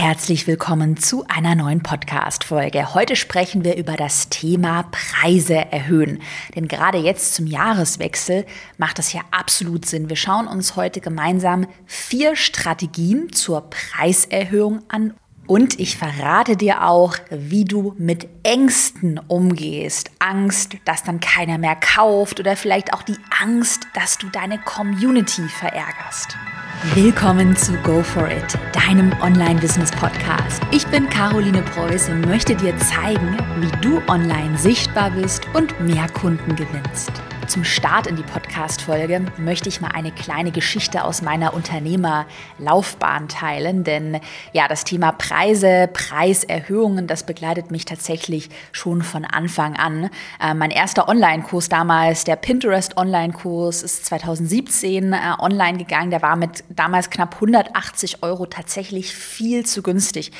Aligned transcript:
Herzlich 0.00 0.46
willkommen 0.46 0.96
zu 0.96 1.26
einer 1.28 1.54
neuen 1.54 1.82
Podcast-Folge. 1.82 2.94
Heute 2.94 3.16
sprechen 3.16 3.64
wir 3.64 3.76
über 3.76 3.98
das 3.98 4.30
Thema 4.30 4.84
Preise 4.84 5.56
erhöhen. 5.56 6.22
Denn 6.54 6.68
gerade 6.68 6.96
jetzt 6.96 7.34
zum 7.34 7.46
Jahreswechsel 7.46 8.46
macht 8.78 8.96
das 8.96 9.12
ja 9.12 9.20
absolut 9.30 9.84
Sinn. 9.84 10.08
Wir 10.08 10.16
schauen 10.16 10.46
uns 10.46 10.74
heute 10.74 11.02
gemeinsam 11.02 11.66
vier 11.84 12.34
Strategien 12.34 13.30
zur 13.34 13.68
Preiserhöhung 13.68 14.80
an. 14.88 15.12
Und 15.46 15.78
ich 15.78 15.98
verrate 15.98 16.56
dir 16.56 16.86
auch, 16.86 17.16
wie 17.28 17.66
du 17.66 17.94
mit 17.98 18.26
Ängsten 18.42 19.20
umgehst. 19.28 20.12
Angst, 20.18 20.78
dass 20.86 21.02
dann 21.02 21.20
keiner 21.20 21.58
mehr 21.58 21.76
kauft 21.76 22.40
oder 22.40 22.56
vielleicht 22.56 22.94
auch 22.94 23.02
die 23.02 23.18
Angst, 23.38 23.86
dass 23.92 24.16
du 24.16 24.30
deine 24.30 24.56
Community 24.56 25.46
verärgerst. 25.46 26.38
Willkommen 26.82 27.54
zu 27.54 27.74
Go 27.82 28.02
For 28.02 28.26
It, 28.30 28.58
deinem 28.72 29.12
Online-Business-Podcast. 29.20 30.62
Ich 30.70 30.86
bin 30.86 31.10
Caroline 31.10 31.60
Preuß 31.60 32.08
und 32.08 32.26
möchte 32.26 32.56
dir 32.56 32.74
zeigen, 32.78 33.36
wie 33.58 33.70
du 33.82 34.00
online 34.08 34.56
sichtbar 34.56 35.10
bist 35.10 35.46
und 35.52 35.78
mehr 35.78 36.08
Kunden 36.08 36.56
gewinnst. 36.56 37.12
Zum 37.50 37.64
Start 37.64 38.06
in 38.06 38.14
die 38.14 38.22
Podcast-Folge 38.22 39.26
möchte 39.36 39.68
ich 39.68 39.80
mal 39.80 39.90
eine 39.92 40.12
kleine 40.12 40.52
Geschichte 40.52 41.02
aus 41.02 41.20
meiner 41.20 41.52
Unternehmerlaufbahn 41.52 43.26
teilen, 43.26 43.82
denn 43.82 44.20
ja, 44.52 44.68
das 44.68 44.84
Thema 44.84 45.10
Preise, 45.10 45.90
Preiserhöhungen, 45.92 47.08
das 47.08 47.24
begleitet 47.24 47.72
mich 47.72 47.86
tatsächlich 47.86 48.50
schon 48.70 49.02
von 49.02 49.24
Anfang 49.24 49.74
an. 49.74 50.10
Äh, 50.40 50.54
mein 50.54 50.70
erster 50.70 51.08
Online-Kurs 51.08 51.68
damals, 51.68 52.22
der 52.22 52.36
Pinterest 52.36 52.96
Online-Kurs, 52.96 53.82
ist 53.82 54.06
2017 54.06 55.12
äh, 55.12 55.18
online 55.40 55.78
gegangen. 55.78 56.12
Der 56.12 56.22
war 56.22 56.36
mit 56.36 56.62
damals 56.68 57.10
knapp 57.10 57.34
180 57.34 58.22
Euro 58.22 58.46
tatsächlich 58.46 59.12
viel 59.12 59.66
zu 59.66 59.82
günstig. 59.82 60.30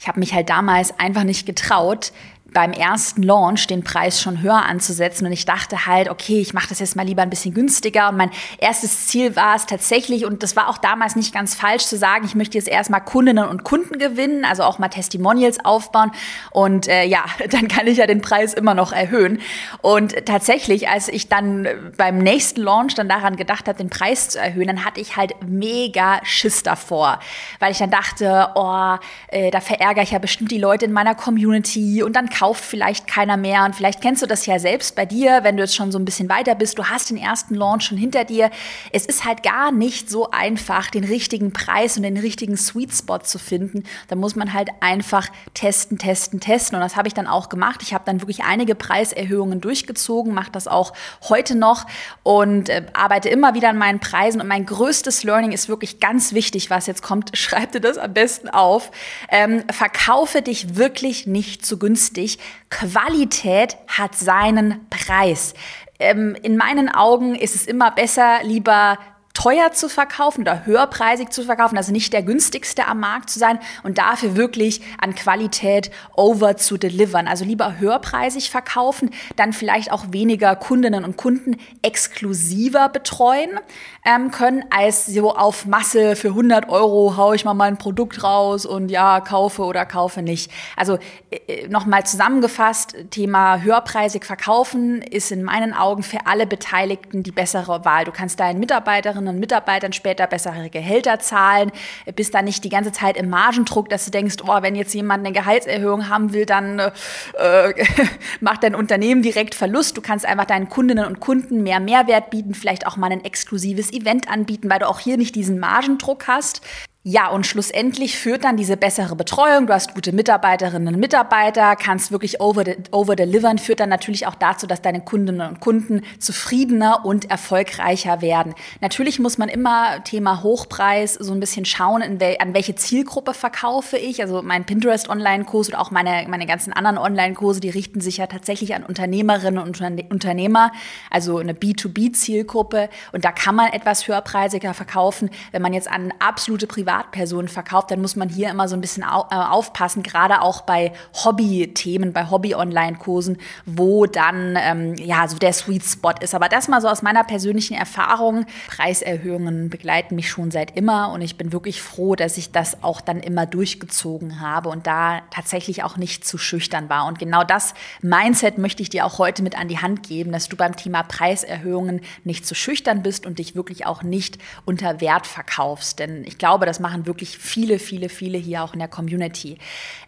Ich 0.00 0.08
habe 0.08 0.18
mich 0.18 0.32
halt 0.32 0.48
damals 0.48 0.98
einfach 0.98 1.24
nicht 1.24 1.44
getraut, 1.44 2.12
beim 2.54 2.72
ersten 2.72 3.22
Launch 3.22 3.66
den 3.66 3.84
Preis 3.84 4.22
schon 4.22 4.40
höher 4.40 4.64
anzusetzen. 4.64 5.26
Und 5.26 5.32
ich 5.32 5.44
dachte 5.44 5.86
halt, 5.86 6.08
okay, 6.08 6.40
ich 6.40 6.54
mache 6.54 6.68
das 6.68 6.78
jetzt 6.78 6.96
mal 6.96 7.04
lieber 7.04 7.22
ein 7.22 7.28
bisschen 7.28 7.52
günstiger. 7.52 8.08
Und 8.08 8.16
mein 8.16 8.30
erstes 8.58 9.08
Ziel 9.08 9.36
war 9.36 9.56
es 9.56 9.66
tatsächlich, 9.66 10.24
und 10.24 10.42
das 10.42 10.56
war 10.56 10.68
auch 10.68 10.78
damals 10.78 11.16
nicht 11.16 11.34
ganz 11.34 11.54
falsch 11.54 11.84
zu 11.84 11.98
sagen, 11.98 12.24
ich 12.24 12.34
möchte 12.34 12.56
jetzt 12.56 12.68
erstmal 12.68 13.02
Kundinnen 13.02 13.46
und 13.46 13.64
Kunden 13.64 13.98
gewinnen, 13.98 14.44
also 14.44 14.62
auch 14.62 14.78
mal 14.78 14.88
Testimonials 14.88 15.64
aufbauen. 15.64 16.12
Und 16.52 16.88
äh, 16.88 17.04
ja, 17.04 17.24
dann 17.50 17.68
kann 17.68 17.86
ich 17.86 17.98
ja 17.98 18.06
den 18.06 18.22
Preis 18.22 18.54
immer 18.54 18.74
noch 18.74 18.92
erhöhen. 18.92 19.40
Und 19.82 20.24
tatsächlich, 20.24 20.88
als 20.88 21.08
ich 21.08 21.28
dann 21.28 21.66
beim 21.96 22.18
nächsten 22.18 22.62
Launch 22.62 22.94
dann 22.94 23.08
daran 23.08 23.36
gedacht 23.36 23.66
habe, 23.66 23.76
den 23.76 23.90
Preis 23.90 24.30
zu 24.30 24.38
erhöhen, 24.38 24.68
dann 24.68 24.84
hatte 24.84 25.00
ich 25.00 25.16
halt 25.16 25.34
mega 25.44 26.20
Schiss 26.22 26.62
davor. 26.62 27.18
Weil 27.58 27.72
ich 27.72 27.78
dann 27.78 27.90
dachte, 27.90 28.50
oh, 28.54 28.96
äh, 29.28 29.50
da 29.50 29.60
verärgere 29.60 30.04
ich 30.04 30.12
ja 30.12 30.20
bestimmt 30.20 30.52
die 30.52 30.58
Leute 30.58 30.84
in 30.84 30.92
meiner 30.92 31.16
Community 31.16 32.02
und 32.02 32.14
dann 32.14 32.28
kauft 32.44 32.62
vielleicht 32.62 33.06
keiner 33.06 33.38
mehr. 33.38 33.64
Und 33.64 33.74
vielleicht 33.74 34.02
kennst 34.02 34.22
du 34.22 34.26
das 34.26 34.44
ja 34.44 34.58
selbst 34.58 34.94
bei 34.96 35.06
dir, 35.06 35.44
wenn 35.44 35.56
du 35.56 35.62
jetzt 35.62 35.74
schon 35.74 35.90
so 35.90 35.98
ein 35.98 36.04
bisschen 36.04 36.28
weiter 36.28 36.54
bist. 36.54 36.76
Du 36.76 36.84
hast 36.84 37.08
den 37.08 37.16
ersten 37.16 37.54
Launch 37.54 37.84
schon 37.84 37.96
hinter 37.96 38.24
dir. 38.24 38.50
Es 38.92 39.06
ist 39.06 39.24
halt 39.24 39.42
gar 39.42 39.72
nicht 39.72 40.10
so 40.10 40.30
einfach, 40.30 40.90
den 40.90 41.04
richtigen 41.04 41.54
Preis 41.54 41.96
und 41.96 42.02
den 42.02 42.18
richtigen 42.18 42.58
Sweet 42.58 42.92
Spot 42.92 43.20
zu 43.20 43.38
finden. 43.38 43.84
Da 44.08 44.16
muss 44.16 44.36
man 44.36 44.52
halt 44.52 44.68
einfach 44.80 45.28
testen, 45.54 45.96
testen, 45.96 46.38
testen. 46.38 46.76
Und 46.76 46.82
das 46.82 46.96
habe 46.96 47.08
ich 47.08 47.14
dann 47.14 47.26
auch 47.26 47.48
gemacht. 47.48 47.80
Ich 47.82 47.94
habe 47.94 48.04
dann 48.04 48.20
wirklich 48.20 48.44
einige 48.44 48.74
Preiserhöhungen 48.74 49.62
durchgezogen, 49.62 50.34
mache 50.34 50.52
das 50.52 50.68
auch 50.68 50.92
heute 51.26 51.54
noch 51.54 51.86
und 52.24 52.68
äh, 52.68 52.84
arbeite 52.92 53.30
immer 53.30 53.54
wieder 53.54 53.70
an 53.70 53.78
meinen 53.78 54.00
Preisen. 54.00 54.42
Und 54.42 54.48
mein 54.48 54.66
größtes 54.66 55.24
Learning 55.24 55.52
ist 55.52 55.70
wirklich 55.70 55.98
ganz 55.98 56.34
wichtig, 56.34 56.68
was 56.68 56.86
jetzt 56.86 57.02
kommt. 57.02 57.30
Schreib 57.38 57.72
dir 57.72 57.80
das 57.80 57.96
am 57.96 58.12
besten 58.12 58.50
auf. 58.50 58.90
Ähm, 59.30 59.64
verkaufe 59.70 60.42
dich 60.42 60.76
wirklich 60.76 61.26
nicht 61.26 61.64
zu 61.64 61.78
günstig 61.78 62.33
wichtig, 62.34 62.38
Qualität 62.70 63.76
hat 63.88 64.14
seinen 64.14 64.86
Preis. 64.90 65.54
Ähm, 65.98 66.36
in 66.42 66.56
meinen 66.56 66.88
Augen 66.88 67.34
ist 67.34 67.54
es 67.54 67.66
immer 67.66 67.90
besser, 67.90 68.42
lieber 68.42 68.98
teuer 69.34 69.72
zu 69.72 69.88
verkaufen 69.88 70.42
oder 70.42 70.64
höherpreisig 70.64 71.30
zu 71.30 71.42
verkaufen, 71.42 71.76
also 71.76 71.90
nicht 71.90 72.12
der 72.12 72.22
günstigste 72.22 72.86
am 72.86 73.00
Markt 73.00 73.28
zu 73.28 73.40
sein 73.40 73.58
und 73.82 73.98
dafür 73.98 74.36
wirklich 74.36 74.80
an 74.98 75.14
Qualität 75.16 75.90
over 76.16 76.56
zu 76.56 76.78
delivern. 76.78 77.26
Also 77.26 77.44
lieber 77.44 77.78
höherpreisig 77.78 78.50
verkaufen, 78.50 79.10
dann 79.34 79.52
vielleicht 79.52 79.90
auch 79.90 80.06
weniger 80.10 80.54
Kundinnen 80.54 81.04
und 81.04 81.16
Kunden 81.16 81.56
exklusiver 81.82 82.88
betreuen 82.88 83.58
ähm, 84.04 84.30
können, 84.30 84.64
als 84.70 85.06
so 85.06 85.34
auf 85.34 85.66
Masse 85.66 86.14
für 86.14 86.28
100 86.28 86.68
Euro 86.68 87.16
haue 87.16 87.34
ich 87.34 87.44
mal 87.44 87.54
mein 87.54 87.76
Produkt 87.76 88.22
raus 88.22 88.64
und 88.64 88.88
ja, 88.88 89.20
kaufe 89.20 89.62
oder 89.62 89.84
kaufe 89.84 90.22
nicht. 90.22 90.50
Also 90.76 90.98
äh, 91.30 91.36
äh 91.48 91.68
nochmal 91.68 92.06
zusammengefasst, 92.06 92.94
Thema 93.10 93.60
höherpreisig 93.60 94.24
verkaufen 94.24 95.02
ist 95.02 95.32
in 95.32 95.42
meinen 95.42 95.74
Augen 95.74 96.04
für 96.04 96.26
alle 96.26 96.46
Beteiligten 96.46 97.24
die 97.24 97.32
bessere 97.32 97.84
Wahl. 97.84 98.04
Du 98.04 98.12
kannst 98.12 98.38
deinen 98.38 98.60
Mitarbeiterinnen 98.60 99.23
Und 99.28 99.38
Mitarbeitern 99.38 99.92
später 99.92 100.26
bessere 100.26 100.70
Gehälter 100.70 101.18
zahlen, 101.18 101.70
bist 102.14 102.34
da 102.34 102.42
nicht 102.42 102.64
die 102.64 102.68
ganze 102.68 102.92
Zeit 102.92 103.16
im 103.16 103.30
Margendruck, 103.30 103.88
dass 103.88 104.04
du 104.04 104.10
denkst, 104.10 104.36
oh, 104.46 104.62
wenn 104.62 104.74
jetzt 104.74 104.94
jemand 104.94 105.24
eine 105.26 105.34
Gehaltserhöhung 105.34 106.08
haben 106.08 106.32
will, 106.32 106.46
dann 106.46 106.78
äh, 106.78 107.74
macht 108.40 108.62
dein 108.62 108.74
Unternehmen 108.74 109.22
direkt 109.22 109.54
Verlust. 109.54 109.96
Du 109.96 110.02
kannst 110.02 110.26
einfach 110.26 110.46
deinen 110.46 110.68
Kundinnen 110.68 111.06
und 111.06 111.20
Kunden 111.20 111.62
mehr 111.62 111.80
Mehrwert 111.80 112.30
bieten, 112.30 112.54
vielleicht 112.54 112.86
auch 112.86 112.96
mal 112.96 113.10
ein 113.10 113.24
exklusives 113.24 113.92
Event 113.92 114.28
anbieten, 114.28 114.70
weil 114.70 114.80
du 114.80 114.88
auch 114.88 115.00
hier 115.00 115.16
nicht 115.16 115.34
diesen 115.34 115.58
Margendruck 115.58 116.28
hast. 116.28 116.62
Ja, 117.06 117.28
und 117.28 117.46
schlussendlich 117.46 118.18
führt 118.18 118.44
dann 118.44 118.56
diese 118.56 118.78
bessere 118.78 119.14
Betreuung, 119.14 119.66
du 119.66 119.74
hast 119.74 119.92
gute 119.92 120.12
Mitarbeiterinnen 120.12 120.94
und 120.94 120.98
Mitarbeiter, 120.98 121.76
kannst 121.76 122.12
wirklich 122.12 122.40
over-delivern, 122.40 123.58
führt 123.58 123.80
dann 123.80 123.90
natürlich 123.90 124.26
auch 124.26 124.34
dazu, 124.34 124.66
dass 124.66 124.80
deine 124.80 125.02
Kundinnen 125.02 125.46
und 125.46 125.60
Kunden 125.60 126.00
zufriedener 126.18 127.04
und 127.04 127.30
erfolgreicher 127.30 128.22
werden. 128.22 128.54
Natürlich 128.80 129.18
muss 129.18 129.36
man 129.36 129.50
immer 129.50 130.02
Thema 130.04 130.42
Hochpreis 130.42 131.12
so 131.12 131.34
ein 131.34 131.40
bisschen 131.40 131.66
schauen, 131.66 132.20
wel 132.20 132.38
an 132.38 132.54
welche 132.54 132.74
Zielgruppe 132.74 133.34
verkaufe 133.34 133.98
ich. 133.98 134.22
Also 134.22 134.40
mein 134.40 134.64
Pinterest-Online-Kurs 134.64 135.68
oder 135.68 135.82
auch 135.82 135.90
meine, 135.90 136.26
meine 136.30 136.46
ganzen 136.46 136.72
anderen 136.72 136.96
Online-Kurse, 136.96 137.60
die 137.60 137.68
richten 137.68 138.00
sich 138.00 138.16
ja 138.16 138.28
tatsächlich 138.28 138.74
an 138.74 138.82
Unternehmerinnen 138.82 139.62
und 139.62 139.78
Unternehmer, 140.10 140.72
also 141.10 141.36
eine 141.36 141.52
B2B-Zielgruppe. 141.52 142.88
Und 143.12 143.26
da 143.26 143.32
kann 143.32 143.56
man 143.56 143.74
etwas 143.74 144.08
höherpreisiger 144.08 144.72
verkaufen. 144.72 145.28
Wenn 145.52 145.60
man 145.60 145.74
jetzt 145.74 145.90
an 145.90 146.10
absolute 146.18 146.66
Privat 146.66 146.93
Privatpersonen 146.94 147.48
verkauft, 147.48 147.90
dann 147.90 148.00
muss 148.00 148.16
man 148.16 148.28
hier 148.28 148.50
immer 148.50 148.68
so 148.68 148.76
ein 148.76 148.80
bisschen 148.80 149.02
äh, 149.02 149.34
aufpassen, 149.34 150.02
gerade 150.02 150.40
auch 150.42 150.62
bei 150.62 150.92
Hobby-Themen, 151.24 152.12
bei 152.12 152.30
Hobby-Online-Kursen, 152.30 153.38
wo 153.66 154.06
dann 154.06 154.56
ähm, 154.60 154.94
ja 154.96 155.26
so 155.28 155.38
der 155.38 155.52
Sweet 155.52 155.84
Spot 155.84 156.12
ist. 156.20 156.34
Aber 156.34 156.48
das 156.48 156.68
mal 156.68 156.80
so 156.80 156.88
aus 156.88 157.02
meiner 157.02 157.24
persönlichen 157.24 157.74
Erfahrung. 157.74 158.46
Preiserhöhungen 158.68 159.70
begleiten 159.70 160.14
mich 160.14 160.28
schon 160.28 160.50
seit 160.50 160.76
immer 160.76 161.12
und 161.12 161.22
ich 161.22 161.36
bin 161.36 161.52
wirklich 161.52 161.82
froh, 161.82 162.14
dass 162.14 162.38
ich 162.38 162.52
das 162.52 162.82
auch 162.82 163.00
dann 163.00 163.20
immer 163.20 163.46
durchgezogen 163.46 164.40
habe 164.40 164.68
und 164.68 164.86
da 164.86 165.22
tatsächlich 165.30 165.82
auch 165.82 165.96
nicht 165.96 166.26
zu 166.26 166.38
schüchtern 166.38 166.88
war. 166.88 167.06
Und 167.06 167.18
genau 167.18 167.44
das 167.44 167.74
Mindset 168.02 168.58
möchte 168.58 168.82
ich 168.82 168.90
dir 168.90 169.04
auch 169.04 169.18
heute 169.18 169.42
mit 169.42 169.58
an 169.58 169.68
die 169.68 169.78
Hand 169.78 170.06
geben, 170.06 170.32
dass 170.32 170.48
du 170.48 170.56
beim 170.56 170.76
Thema 170.76 171.02
Preiserhöhungen 171.02 172.00
nicht 172.24 172.46
zu 172.46 172.54
schüchtern 172.54 173.02
bist 173.02 173.26
und 173.26 173.38
dich 173.38 173.54
wirklich 173.56 173.86
auch 173.86 174.02
nicht 174.02 174.38
unter 174.64 175.00
Wert 175.00 175.26
verkaufst. 175.26 175.98
Denn 175.98 176.24
ich 176.24 176.38
glaube, 176.38 176.66
das 176.66 176.80
machen 176.84 177.06
wirklich 177.06 177.38
viele, 177.38 177.78
viele, 177.78 178.10
viele 178.10 178.36
hier 178.36 178.62
auch 178.62 178.74
in 178.74 178.78
der 178.78 178.88
Community. 178.88 179.56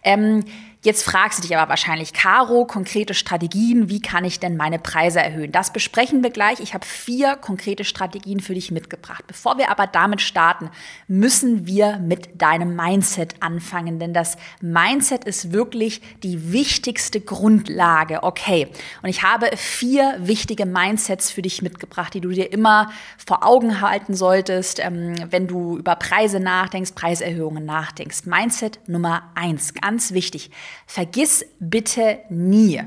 Ähm, 0.03 0.43
Jetzt 0.87 1.03
fragst 1.03 1.39
du 1.39 1.41
dich 1.41 1.57
aber 1.57 1.67
wahrscheinlich, 1.69 2.13
Caro, 2.13 2.63
konkrete 2.63 3.13
Strategien, 3.13 3.89
wie 3.89 3.99
kann 3.99 4.23
ich 4.23 4.39
denn 4.39 4.55
meine 4.55 4.79
Preise 4.79 5.19
erhöhen? 5.19 5.51
Das 5.51 5.73
besprechen 5.73 6.23
wir 6.23 6.29
gleich. 6.29 6.61
Ich 6.61 6.73
habe 6.73 6.85
vier 6.85 7.35
konkrete 7.35 7.83
Strategien 7.83 8.39
für 8.39 8.53
dich 8.53 8.71
mitgebracht. 8.71 9.25
Bevor 9.27 9.57
wir 9.57 9.69
aber 9.69 9.85
damit 9.85 10.21
starten, 10.21 10.69
müssen 11.09 11.67
wir 11.67 11.97
mit 11.97 12.41
deinem 12.41 12.77
Mindset 12.77 13.35
anfangen, 13.41 13.99
denn 13.99 14.13
das 14.13 14.37
Mindset 14.61 15.25
ist 15.25 15.51
wirklich 15.51 15.99
die 16.23 16.53
wichtigste 16.53 17.19
Grundlage. 17.19 18.23
Okay, 18.23 18.69
und 19.03 19.09
ich 19.09 19.23
habe 19.23 19.49
vier 19.57 20.15
wichtige 20.19 20.65
Mindsets 20.65 21.31
für 21.31 21.41
dich 21.41 21.61
mitgebracht, 21.61 22.13
die 22.13 22.21
du 22.21 22.29
dir 22.29 22.53
immer 22.53 22.93
vor 23.17 23.45
Augen 23.45 23.81
halten 23.81 24.15
solltest, 24.15 24.79
ähm, 24.79 25.15
wenn 25.31 25.47
du 25.47 25.77
über 25.77 25.97
Preise 25.97 26.39
nachdenkst, 26.39 26.93
Preiserhöhungen 26.95 27.65
nachdenkst. 27.65 28.19
Mindset 28.23 28.79
Nummer 28.87 29.23
eins, 29.35 29.73
ganz 29.73 30.13
wichtig. 30.13 30.49
Vergiss 30.85 31.45
bitte 31.59 32.19
nie, 32.29 32.81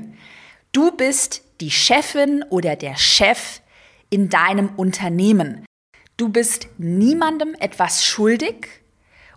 du 0.71 0.91
bist 0.91 1.43
die 1.59 1.71
Chefin 1.71 2.43
oder 2.49 2.75
der 2.75 2.95
Chef 2.97 3.61
in 4.09 4.29
deinem 4.29 4.69
Unternehmen. 4.75 5.65
Du 6.17 6.29
bist 6.29 6.67
niemandem 6.77 7.55
etwas 7.59 8.05
schuldig 8.05 8.80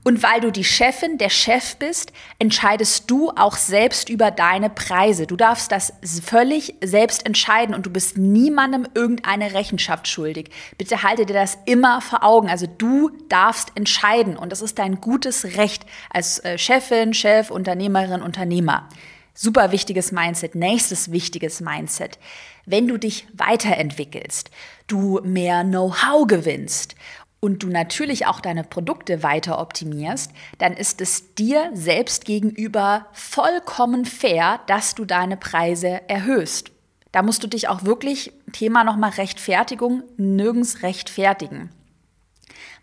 Und 0.04 0.22
weil 0.22 0.42
du 0.42 0.52
die 0.52 0.64
Chefin, 0.64 1.16
der 1.16 1.30
Chef 1.30 1.76
bist, 1.76 2.12
entscheidest 2.38 3.10
du 3.10 3.30
auch 3.30 3.56
selbst 3.56 4.10
über 4.10 4.30
deine 4.30 4.68
Preise. 4.68 5.26
Du 5.26 5.34
darfst 5.34 5.72
das 5.72 5.94
völlig 6.22 6.74
selbst 6.84 7.24
entscheiden 7.24 7.74
und 7.74 7.86
du 7.86 7.90
bist 7.90 8.18
niemandem 8.18 8.86
irgendeine 8.94 9.54
Rechenschaft 9.54 10.06
schuldig. 10.06 10.50
Bitte 10.76 11.02
halte 11.02 11.24
dir 11.24 11.32
das 11.32 11.56
immer 11.64 12.02
vor 12.02 12.22
Augen. 12.22 12.50
Also 12.50 12.66
du 12.66 13.10
darfst 13.30 13.72
entscheiden 13.76 14.36
und 14.36 14.52
das 14.52 14.60
ist 14.60 14.78
dein 14.78 15.00
gutes 15.00 15.56
Recht 15.56 15.86
als 16.10 16.38
äh, 16.40 16.58
Chefin, 16.58 17.14
Chef, 17.14 17.50
Unternehmerin, 17.50 18.20
Unternehmer. 18.20 18.90
Super 19.32 19.72
wichtiges 19.72 20.12
Mindset. 20.12 20.54
Nächstes 20.54 21.12
wichtiges 21.12 21.62
Mindset. 21.62 22.18
Wenn 22.66 22.86
du 22.86 22.98
dich 22.98 23.26
weiterentwickelst, 23.32 24.50
du 24.86 25.20
mehr 25.24 25.64
Know-how 25.64 26.26
gewinnst 26.26 26.94
und 27.44 27.62
du 27.62 27.68
natürlich 27.68 28.24
auch 28.24 28.40
deine 28.40 28.64
Produkte 28.64 29.22
weiter 29.22 29.60
optimierst, 29.60 30.32
dann 30.56 30.72
ist 30.72 31.02
es 31.02 31.34
dir 31.34 31.68
selbst 31.74 32.24
gegenüber 32.24 33.04
vollkommen 33.12 34.06
fair, 34.06 34.60
dass 34.66 34.94
du 34.94 35.04
deine 35.04 35.36
Preise 35.36 36.00
erhöhst. 36.08 36.70
Da 37.12 37.22
musst 37.22 37.42
du 37.42 37.46
dich 37.46 37.68
auch 37.68 37.84
wirklich, 37.84 38.32
Thema 38.52 38.82
nochmal 38.82 39.10
Rechtfertigung, 39.10 40.04
nirgends 40.16 40.82
rechtfertigen. 40.82 41.68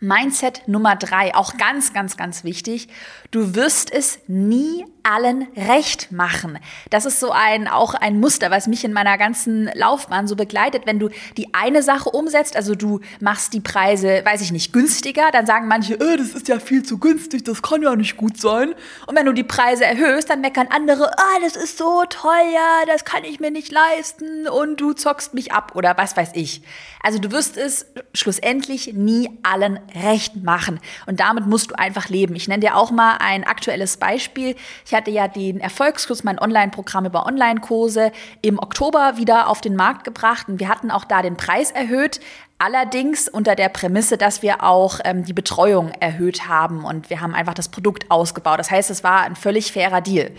Mindset 0.02 0.68
Nummer 0.68 0.96
drei, 0.96 1.36
auch 1.36 1.58
ganz, 1.58 1.94
ganz, 1.94 2.18
ganz 2.18 2.44
wichtig. 2.44 2.88
Du 3.30 3.54
wirst 3.54 3.94
es 3.94 4.18
nie 4.28 4.84
allen 5.04 5.48
recht 5.56 6.12
machen. 6.12 6.60
Das 6.90 7.06
ist 7.06 7.20
so 7.20 7.32
ein, 7.32 7.68
auch 7.68 7.94
ein 7.94 8.20
Muster, 8.20 8.52
was 8.52 8.68
mich 8.68 8.84
in 8.84 8.94
meiner 8.94 9.18
ganzen 9.18 9.70
Laufbahn 9.76 10.28
so 10.28 10.36
begleitet. 10.36 10.84
Wenn 10.86 11.00
du 11.00 11.10
die 11.38 11.54
eine 11.54 11.84
Sache 11.84 12.10
umsetzt, 12.10 12.56
also 12.56 12.74
du 12.74 13.00
machst 13.20 13.54
die 13.54 13.60
Preise, 13.60 14.22
weiß 14.26 14.42
ich 14.42 14.52
nicht, 14.52 14.74
günstiger, 14.74 15.30
dann 15.32 15.46
sagen 15.46 15.68
manche, 15.68 15.94
äh, 15.94 16.18
das 16.18 16.30
ist 16.30 16.48
ja 16.48 16.60
viel 16.60 16.84
zu 16.84 16.98
günstig, 16.98 17.44
das 17.44 17.62
kann 17.62 17.84
ja 17.84 17.96
nicht 17.96 18.18
gut 18.18 18.40
sein. 18.40 18.74
Und 19.06 19.16
wenn 19.16 19.26
du 19.26 19.34
die 19.34 19.44
Preise 19.44 19.86
erhöhst, 19.86 20.30
dann 20.30 20.42
meckern 20.42 20.68
andere, 20.72 21.12
ah, 21.18 21.40
das 21.44 21.56
ist 21.56 21.78
so 21.78 22.04
teuer, 22.10 22.86
das 22.88 23.06
kann 23.06 23.24
ich 23.24 23.40
mir 23.40 23.52
nicht 23.52 23.72
leisten 23.72 24.48
und 24.48 24.82
du 24.82 24.94
zockst 24.94 25.36
mich 25.36 25.52
ab 25.52 25.74
oder 25.76 25.96
was 25.98 26.18
weiß 26.18 26.32
ich. 26.34 26.64
Also 27.04 27.20
du 27.20 27.32
wirst 27.32 27.58
es 27.58 27.88
schlussendlich 28.14 28.94
nie 28.94 29.30
allen 29.44 29.80
recht 29.96 30.44
machen. 30.44 30.80
Und 31.06 31.20
damit 31.20 31.48
musst 31.48 31.72
du 31.72 31.76
einfach 31.76 32.10
leben. 32.10 32.36
Ich 32.36 32.48
nenne 32.48 32.62
dir 32.62 32.76
auch 32.76 32.92
mal 32.92 33.18
ein 33.20 33.44
aktuelles 33.44 33.98
Beispiel. 33.98 34.56
Ich 34.86 34.94
hatte 34.94 35.12
ja 35.12 35.28
den 35.28 35.60
Erfolgskurs, 35.60 36.24
mein 36.24 36.40
Online-Programm 36.40 37.06
über 37.06 37.26
Online-Kurse 37.26 38.12
im 38.42 38.60
Oktober 38.60 39.18
wieder 39.18 39.48
auf 39.48 39.62
den 39.62 39.76
Markt 39.76 40.04
gebracht 40.04 40.48
und 40.50 40.60
wir 40.60 40.68
hatten 40.68 40.92
auch 40.92 41.06
da 41.06 41.22
den 41.22 41.38
Preis 41.38 41.72
erhöht. 41.72 42.20
Allerdings 42.64 43.28
unter 43.28 43.56
der 43.56 43.70
Prämisse, 43.70 44.20
dass 44.20 44.44
wir 44.44 44.62
auch 44.62 45.00
ähm, 45.04 45.26
die 45.26 45.34
Betreuung 45.34 45.90
erhöht 46.00 46.48
haben 46.48 46.86
und 46.86 47.10
wir 47.10 47.20
haben 47.20 47.34
einfach 47.34 47.56
das 47.56 47.70
Produkt 47.70 48.12
ausgebaut. 48.12 48.60
Das 48.60 48.70
heißt, 48.70 48.92
es 48.92 49.04
war 49.04 49.22
ein 49.22 49.36
völlig 49.36 49.72
fairer 49.72 50.00
Deal. 50.00 50.30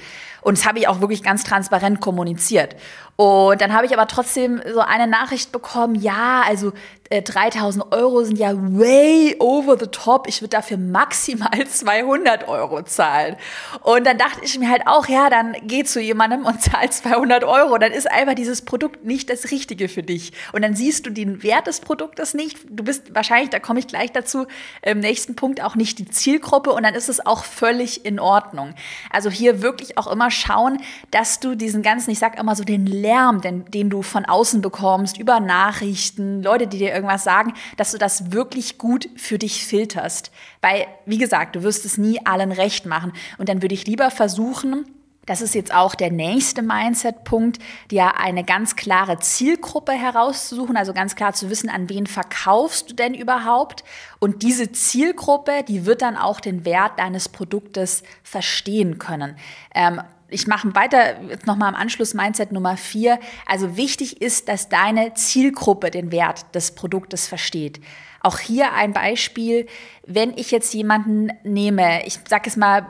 Und 0.41 0.57
das 0.57 0.67
habe 0.67 0.79
ich 0.79 0.87
auch 0.87 1.01
wirklich 1.01 1.25
ganz 1.25 1.43
transparent 1.43 2.01
kommuniziert. 2.01 2.77
Und 3.17 3.61
dann 3.61 3.73
habe 3.73 3.87
ich 3.87 3.93
aber 3.93 4.07
trotzdem 4.09 4.61
so 4.73 4.81
eine 4.81 5.07
Nachricht 5.07 5.53
bekommen, 5.53 5.95
ja, 5.95 6.43
also 6.47 6.73
äh, 7.11 7.23
3000 7.23 7.93
Euro 7.93 8.25
sind 8.25 8.39
ja 8.39 8.53
way 8.55 9.37
over 9.39 9.79
the 9.79 9.87
top. 9.87 10.27
Ich 10.27 10.41
würde 10.41 10.57
dafür 10.57 10.79
maximal 10.79 11.67
200 11.69 12.49
Euro 12.49 12.83
zahlen. 12.83 13.37
Und 13.83 14.07
dann 14.07 14.19
dachte 14.19 14.41
ich 14.43 14.59
mir 14.59 14.71
halt 14.71 14.83
auch, 14.87 15.07
ja, 15.09 15.29
dann 15.29 15.55
geh 15.63 15.85
zu 15.85 16.01
jemandem 16.01 16.47
und 16.47 16.63
zahl 16.63 16.91
200 16.91 17.45
Euro. 17.45 17.79
Dann 17.79 17.93
ist 17.93 18.11
einfach 18.11 18.35
dieses 18.35 18.63
Produkt 18.63 19.05
nicht 19.05 19.31
das 19.31 19.51
Richtige 19.51 19.89
für 19.89 20.03
dich. 20.03 20.33
Und 20.53 20.63
dann 20.63 20.75
siehst 20.75 21.07
du 21.07 21.11
den 21.11 21.43
Wert 21.43 21.67
des 21.67 21.81
Produktes 22.12 22.35
nicht. 22.35 22.59
Du 22.69 22.85
bist 22.85 23.14
wahrscheinlich, 23.14 23.49
da 23.50 23.59
komme 23.59 23.79
ich 23.79 23.87
gleich 23.87 24.12
dazu, 24.12 24.47
im 24.82 25.00
nächsten 25.00 25.35
Punkt 25.35 25.62
auch 25.62 25.76
nicht 25.76 25.99
die 25.99 26.05
Zielgruppe. 26.05 26.70
Und 26.73 26.82
dann 26.82 26.94
ist 26.94 27.09
es 27.09 27.25
auch 27.25 27.44
völlig 27.44 28.05
in 28.05 28.20
Ordnung. 28.20 28.75
Also 29.11 29.31
hier 29.31 29.62
wirklich 29.62 29.97
auch 29.97 30.06
immer 30.06 30.31
schauen, 30.31 30.79
dass 31.11 31.41
du 31.41 31.55
diesen 31.55 31.82
ganzen, 31.82 32.11
ich 32.11 32.19
sag 32.19 32.38
immer 32.38 32.55
so 32.55 32.64
den 32.64 32.87
Lärm, 32.87 33.41
den, 33.41 33.64
den 33.70 33.88
du 33.88 34.03
von 34.03 34.26
außen 34.26 34.61
bekommst, 34.61 35.17
über 35.17 35.41
Nachrichten, 35.41 36.43
Leute, 36.43 36.67
die 36.67 36.79
dir 36.79 36.93
irgendwas 36.93 37.25
sagen, 37.25 37.55
dass 37.79 37.93
du 37.93 37.99
das 37.99 38.32
wirklich 38.32 38.76
gut 38.76 39.08
für 39.17 39.38
dich 39.38 39.65
filterst. 39.65 40.31
Weil, 40.61 40.87
wie 41.06 41.19
gesagt, 41.19 41.56
du 41.56 41.62
wirst 41.62 41.87
es 41.87 41.97
nie 41.97 42.25
allen 42.26 42.53
recht 42.53 42.85
machen. 42.85 43.12
Und 43.38 43.49
dann 43.49 43.62
würde 43.62 43.75
ich 43.75 43.87
lieber 43.87 44.11
versuchen, 44.11 44.85
das 45.27 45.41
ist 45.41 45.55
jetzt 45.55 45.73
auch 45.73 45.95
der 45.95 46.11
nächste 46.11 46.63
Mindset-Punkt, 46.63 47.61
dir 47.91 48.17
eine 48.19 48.43
ganz 48.43 48.75
klare 48.75 49.19
Zielgruppe 49.19 49.93
herauszusuchen, 49.93 50.77
also 50.77 50.93
ganz 50.93 51.15
klar 51.15 51.33
zu 51.33 51.49
wissen, 51.49 51.71
an 51.71 51.89
wen 51.89 52.09
verkaufst 52.09 52.91
du 52.91 52.95
denn 52.95 53.15
überhaupt. 53.15 53.85
Und 54.19 54.43
diese 54.43 54.73
Zielgruppe, 54.73 55.63
die 55.67 55.87
wird 55.87 56.03
dann 56.03 56.17
auch 56.17 56.41
den 56.41 56.65
Wert 56.65 56.99
deines 56.99 57.29
Produktes 57.29 58.03
verstehen 58.25 58.99
können. 58.99 59.37
Ähm, 59.75 60.01
ich 60.29 60.47
mache 60.47 60.75
weiter, 60.75 61.21
jetzt 61.29 61.47
nochmal 61.47 61.69
am 61.69 61.75
Anschluss 61.75 62.15
Mindset 62.15 62.51
Nummer 62.51 62.77
vier. 62.77 63.21
Also 63.47 63.77
wichtig 63.77 64.23
ist, 64.23 64.49
dass 64.49 64.69
deine 64.69 65.15
Zielgruppe 65.15 65.91
den 65.91 66.11
Wert 66.11 66.47
des 66.55 66.75
Produktes 66.75 67.29
versteht. 67.29 67.81
Auch 68.21 68.39
hier 68.39 68.73
ein 68.73 68.93
Beispiel, 68.93 69.67
wenn 70.07 70.37
ich 70.37 70.51
jetzt 70.51 70.73
jemanden 70.75 71.33
nehme, 71.45 72.07
ich 72.07 72.19
sage 72.29 72.49
es 72.49 72.57
mal 72.57 72.87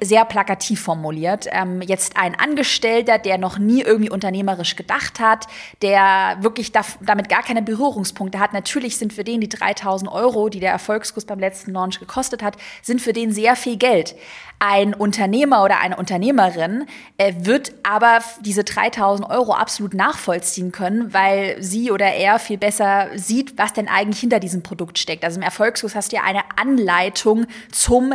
sehr 0.00 0.24
plakativ 0.24 0.80
formuliert. 0.80 1.46
Ähm, 1.50 1.82
jetzt 1.82 2.16
ein 2.16 2.34
Angestellter, 2.34 3.18
der 3.18 3.38
noch 3.38 3.58
nie 3.58 3.82
irgendwie 3.82 4.10
unternehmerisch 4.10 4.76
gedacht 4.76 5.20
hat, 5.20 5.46
der 5.82 6.38
wirklich 6.40 6.72
da, 6.72 6.82
damit 7.00 7.28
gar 7.28 7.42
keine 7.42 7.62
Berührungspunkte 7.62 8.38
hat. 8.38 8.52
Natürlich 8.52 8.96
sind 8.96 9.12
für 9.12 9.24
den 9.24 9.40
die 9.40 9.48
3000 9.48 10.10
Euro, 10.10 10.48
die 10.48 10.60
der 10.60 10.72
Erfolgskurs 10.72 11.24
beim 11.24 11.38
letzten 11.38 11.72
Launch 11.72 12.00
gekostet 12.00 12.42
hat, 12.42 12.56
sind 12.82 13.00
für 13.00 13.12
den 13.12 13.32
sehr 13.32 13.56
viel 13.56 13.76
Geld. 13.76 14.14
Ein 14.60 14.92
Unternehmer 14.92 15.62
oder 15.62 15.78
eine 15.78 15.96
Unternehmerin 15.96 16.86
äh, 17.16 17.32
wird 17.38 17.72
aber 17.84 18.18
diese 18.40 18.64
3000 18.64 19.30
Euro 19.30 19.52
absolut 19.52 19.94
nachvollziehen 19.94 20.72
können, 20.72 21.14
weil 21.14 21.62
sie 21.62 21.92
oder 21.92 22.06
er 22.06 22.40
viel 22.40 22.58
besser 22.58 23.06
sieht, 23.14 23.56
was 23.56 23.72
denn 23.72 23.86
eigentlich 23.86 24.18
hinter 24.18 24.40
diesem 24.40 24.64
Produkt 24.64 24.98
steckt. 24.98 25.24
Also 25.24 25.36
im 25.38 25.44
Erfolgskurs 25.44 25.94
hast 25.94 26.10
du 26.10 26.16
ja 26.16 26.22
eine 26.24 26.42
Anleitung 26.56 27.46
zum 27.70 28.14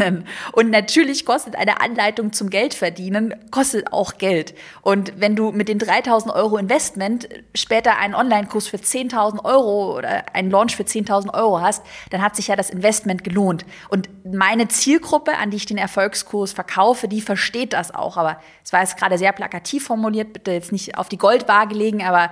Geldverdienen. 0.00 0.26
Und 0.52 0.70
natürlich 0.70 1.24
kostet 1.24 1.56
eine 1.56 1.80
Anleitung 1.80 2.32
zum 2.32 2.50
Geldverdienen, 2.50 3.34
kostet 3.50 3.92
auch 3.92 4.18
Geld. 4.18 4.54
Und 4.82 5.12
wenn 5.16 5.36
du 5.36 5.52
mit 5.52 5.68
den 5.68 5.78
3000 5.78 6.34
Euro 6.34 6.56
Investment 6.56 7.28
später 7.54 7.98
einen 7.98 8.14
Online-Kurs 8.14 8.68
für 8.68 8.76
10.000 8.76 9.44
Euro 9.44 9.96
oder 9.96 10.34
einen 10.34 10.50
Launch 10.50 10.76
für 10.76 10.82
10.000 10.82 11.34
Euro 11.34 11.60
hast, 11.60 11.82
dann 12.10 12.22
hat 12.22 12.36
sich 12.36 12.48
ja 12.48 12.56
das 12.56 12.70
Investment 12.70 13.24
gelohnt. 13.24 13.64
Und 13.88 14.08
meine 14.24 14.68
Ziel 14.68 14.90
Zielgruppe, 14.90 15.36
an 15.38 15.50
die 15.50 15.56
ich 15.56 15.66
den 15.66 15.78
Erfolgskurs 15.78 16.52
verkaufe, 16.52 17.06
die 17.06 17.20
versteht 17.20 17.74
das 17.74 17.94
auch. 17.94 18.16
Aber 18.16 18.40
es 18.64 18.72
war 18.72 18.80
jetzt 18.80 18.96
gerade 18.96 19.18
sehr 19.18 19.32
plakativ 19.32 19.84
formuliert, 19.84 20.32
bitte 20.32 20.50
jetzt 20.50 20.72
nicht 20.72 20.98
auf 20.98 21.08
die 21.08 21.16
Goldwaage 21.16 21.74
legen, 21.74 22.02
aber 22.02 22.30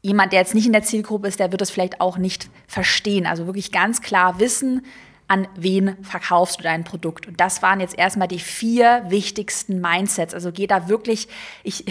jemand, 0.00 0.32
der 0.32 0.40
jetzt 0.40 0.54
nicht 0.54 0.64
in 0.64 0.72
der 0.72 0.82
Zielgruppe 0.82 1.28
ist, 1.28 1.38
der 1.38 1.52
wird 1.52 1.60
es 1.60 1.70
vielleicht 1.70 2.00
auch 2.00 2.16
nicht 2.16 2.48
verstehen. 2.66 3.26
Also 3.26 3.44
wirklich 3.44 3.70
ganz 3.70 4.00
klar 4.00 4.40
wissen, 4.40 4.82
an 5.30 5.46
wen 5.54 5.96
verkaufst 6.02 6.58
du 6.58 6.64
dein 6.64 6.82
Produkt. 6.82 7.28
Und 7.28 7.38
das 7.38 7.62
waren 7.62 7.78
jetzt 7.78 7.96
erstmal 7.96 8.26
die 8.26 8.40
vier 8.40 9.04
wichtigsten 9.10 9.80
Mindsets. 9.80 10.34
Also 10.34 10.50
geh 10.50 10.66
da 10.66 10.88
wirklich, 10.88 11.28
ich, 11.62 11.84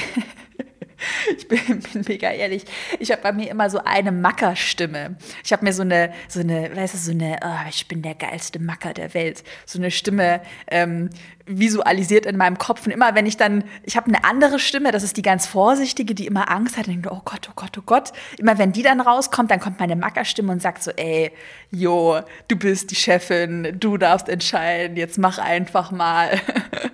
ich 1.38 1.48
bin, 1.48 1.60
bin 1.80 2.04
mega 2.08 2.32
ehrlich. 2.32 2.66
Ich 3.00 3.12
habe 3.12 3.22
bei 3.22 3.32
mir 3.32 3.50
immer 3.50 3.70
so 3.70 3.80
eine 3.84 4.12
Mackerstimme. 4.12 5.18
Ich 5.44 5.52
habe 5.52 5.66
mir 5.66 5.74
so 5.74 5.82
eine, 5.82 6.14
so 6.28 6.40
eine, 6.40 6.76
weißt 6.76 6.94
du, 6.94 6.98
so 6.98 7.12
eine, 7.12 7.38
oh, 7.44 7.70
ich 7.70 7.88
bin 7.88 8.02
der 8.02 8.16
geilste 8.16 8.60
Macker 8.60 8.94
der 8.94 9.14
Welt. 9.14 9.44
So 9.66 9.80
eine 9.80 9.92
Stimme 9.92 10.42
ähm, 10.68 11.10
visualisiert 11.46 12.26
in 12.26 12.38
meinem 12.38 12.58
Kopf. 12.58 12.86
Und 12.86 12.92
immer 12.92 13.16
wenn 13.16 13.26
ich 13.26 13.38
dann, 13.38 13.64
ich 13.84 13.98
habe 13.98 14.08
eine 14.08 14.24
andere 14.24 14.60
Stimme, 14.60 14.92
das 14.92 15.04
ist 15.04 15.18
die 15.18 15.22
ganz 15.22 15.48
vorsichtige, 15.48 16.14
die 16.14 16.28
immer 16.28 16.52
Angst 16.52 16.78
hat, 16.78 16.88
denkt, 16.88 17.08
oh 17.10 17.22
Gott, 17.26 17.50
oh 17.50 17.54
Gott, 17.56 17.78
oh 17.78 17.84
Gott. 17.86 18.12
Immer 18.38 18.58
wenn 18.58 18.72
die 18.72 18.84
dann 18.84 19.02
rauskommt, 19.02 19.52
dann 19.52 19.60
kommt 19.60 19.80
meine 19.80 19.96
Mackerstimme 19.96 20.52
und 20.52 20.62
sagt 20.62 20.84
so, 20.84 20.92
ey, 20.92 21.32
jo, 21.72 22.20
du 22.48 22.56
bist 22.56 22.92
die 22.92 22.96
Chefin, 22.96 23.78
du 23.80 23.98
darfst 23.98 24.30
entscheiden, 24.30 24.98
jetzt 24.98 25.18
mach 25.18 25.40
einfach 25.40 25.92
mal. 25.92 26.30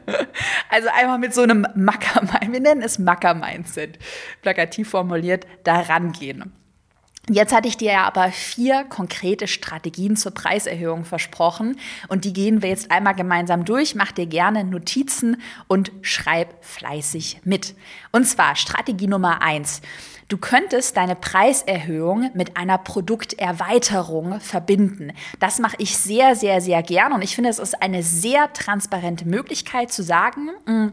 Also 0.69 0.89
einmal 0.93 1.19
mit 1.19 1.33
so 1.33 1.41
einem 1.41 1.67
Macker, 1.75 2.21
wir 2.49 2.59
nennen 2.59 2.81
es 2.81 2.99
Macker-Mindset, 2.99 3.99
plakativ 4.41 4.89
formuliert, 4.89 5.45
da 5.63 5.81
rangehen. 5.81 6.53
Jetzt 7.27 7.55
hatte 7.55 7.67
ich 7.67 7.75
dir 7.75 7.93
ja 7.93 8.03
aber 8.03 8.31
vier 8.31 8.83
konkrete 8.83 9.47
Strategien 9.47 10.15
zur 10.15 10.31
Preiserhöhung 10.31 11.05
versprochen 11.05 11.79
und 12.07 12.23
die 12.23 12.33
gehen 12.33 12.61
wir 12.61 12.69
jetzt 12.69 12.91
einmal 12.91 13.15
gemeinsam 13.15 13.65
durch. 13.65 13.95
Mach 13.95 14.11
dir 14.11 14.27
gerne 14.27 14.63
Notizen 14.63 15.41
und 15.67 15.91
schreib 16.01 16.63
fleißig 16.63 17.41
mit. 17.43 17.73
Und 18.11 18.25
zwar 18.25 18.55
Strategie 18.55 19.07
Nummer 19.07 19.41
eins. 19.41 19.81
Du 20.27 20.37
könntest 20.37 20.97
deine 20.97 21.15
Preiserhöhung 21.15 22.31
mit 22.33 22.57
einer 22.57 22.79
Produkterweiterung 22.79 24.39
verbinden. 24.39 25.11
Das 25.39 25.59
mache 25.59 25.75
ich 25.77 25.97
sehr, 25.97 26.35
sehr, 26.35 26.61
sehr 26.61 26.81
gern 26.81 27.13
und 27.13 27.21
ich 27.21 27.35
finde, 27.35 27.51
es 27.51 27.59
ist 27.59 27.79
eine 27.81 28.01
sehr 28.01 28.51
transparente 28.53 29.27
Möglichkeit 29.27 29.91
zu 29.91 30.01
sagen, 30.01 30.49
mm, 30.65 30.87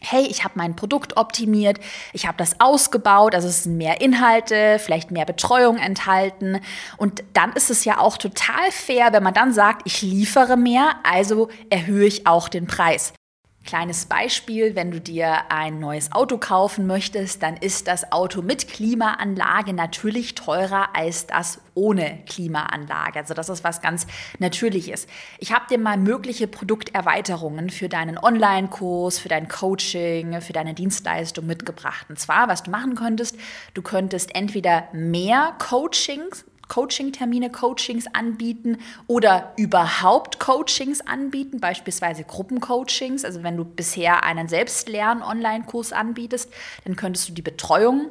hey, 0.00 0.26
ich 0.28 0.44
habe 0.44 0.54
mein 0.56 0.76
Produkt 0.76 1.16
optimiert, 1.16 1.80
ich 2.12 2.28
habe 2.28 2.38
das 2.38 2.60
ausgebaut, 2.60 3.34
also 3.34 3.48
es 3.48 3.64
sind 3.64 3.78
mehr 3.78 4.00
Inhalte, 4.00 4.78
vielleicht 4.78 5.10
mehr 5.10 5.24
Betreuung 5.24 5.76
enthalten. 5.78 6.60
Und 6.96 7.24
dann 7.32 7.52
ist 7.54 7.68
es 7.68 7.84
ja 7.84 7.98
auch 7.98 8.16
total 8.16 8.70
fair, 8.70 9.12
wenn 9.12 9.24
man 9.24 9.34
dann 9.34 9.52
sagt, 9.52 9.82
ich 9.86 10.02
liefere 10.02 10.56
mehr, 10.56 10.94
also 11.02 11.48
erhöhe 11.68 12.06
ich 12.06 12.28
auch 12.28 12.48
den 12.48 12.68
Preis. 12.68 13.12
Kleines 13.64 14.06
Beispiel, 14.06 14.74
wenn 14.74 14.90
du 14.90 15.00
dir 15.00 15.50
ein 15.50 15.78
neues 15.78 16.10
Auto 16.10 16.36
kaufen 16.36 16.88
möchtest, 16.88 17.44
dann 17.44 17.56
ist 17.56 17.86
das 17.86 18.10
Auto 18.10 18.42
mit 18.42 18.66
Klimaanlage 18.66 19.72
natürlich 19.72 20.34
teurer 20.34 20.96
als 20.96 21.28
das 21.28 21.60
ohne 21.74 22.18
Klimaanlage. 22.26 23.20
Also 23.20 23.34
das 23.34 23.48
ist 23.48 23.62
was 23.62 23.80
ganz 23.80 24.08
Natürliches. 24.40 25.06
Ich 25.38 25.52
habe 25.52 25.66
dir 25.70 25.78
mal 25.78 25.96
mögliche 25.96 26.48
Produkterweiterungen 26.48 27.70
für 27.70 27.88
deinen 27.88 28.18
Online-Kurs, 28.18 29.20
für 29.20 29.28
dein 29.28 29.46
Coaching, 29.46 30.40
für 30.40 30.52
deine 30.52 30.74
Dienstleistung 30.74 31.46
mitgebracht. 31.46 32.06
Und 32.08 32.18
zwar, 32.18 32.48
was 32.48 32.64
du 32.64 32.70
machen 32.72 32.96
könntest, 32.96 33.38
du 33.74 33.82
könntest 33.82 34.34
entweder 34.34 34.88
mehr 34.92 35.54
Coachings 35.58 36.44
Coaching-Termine, 36.72 37.50
Coachings 37.50 38.06
anbieten 38.14 38.78
oder 39.06 39.52
überhaupt 39.58 40.40
Coachings 40.40 41.02
anbieten, 41.02 41.60
beispielsweise 41.60 42.24
Gruppencoachings. 42.24 43.26
Also 43.26 43.42
wenn 43.42 43.58
du 43.58 43.66
bisher 43.66 44.24
einen 44.24 44.48
Selbstlern-Online-Kurs 44.48 45.92
anbietest, 45.92 46.50
dann 46.86 46.96
könntest 46.96 47.28
du 47.28 47.34
die 47.34 47.42
Betreuung 47.42 48.10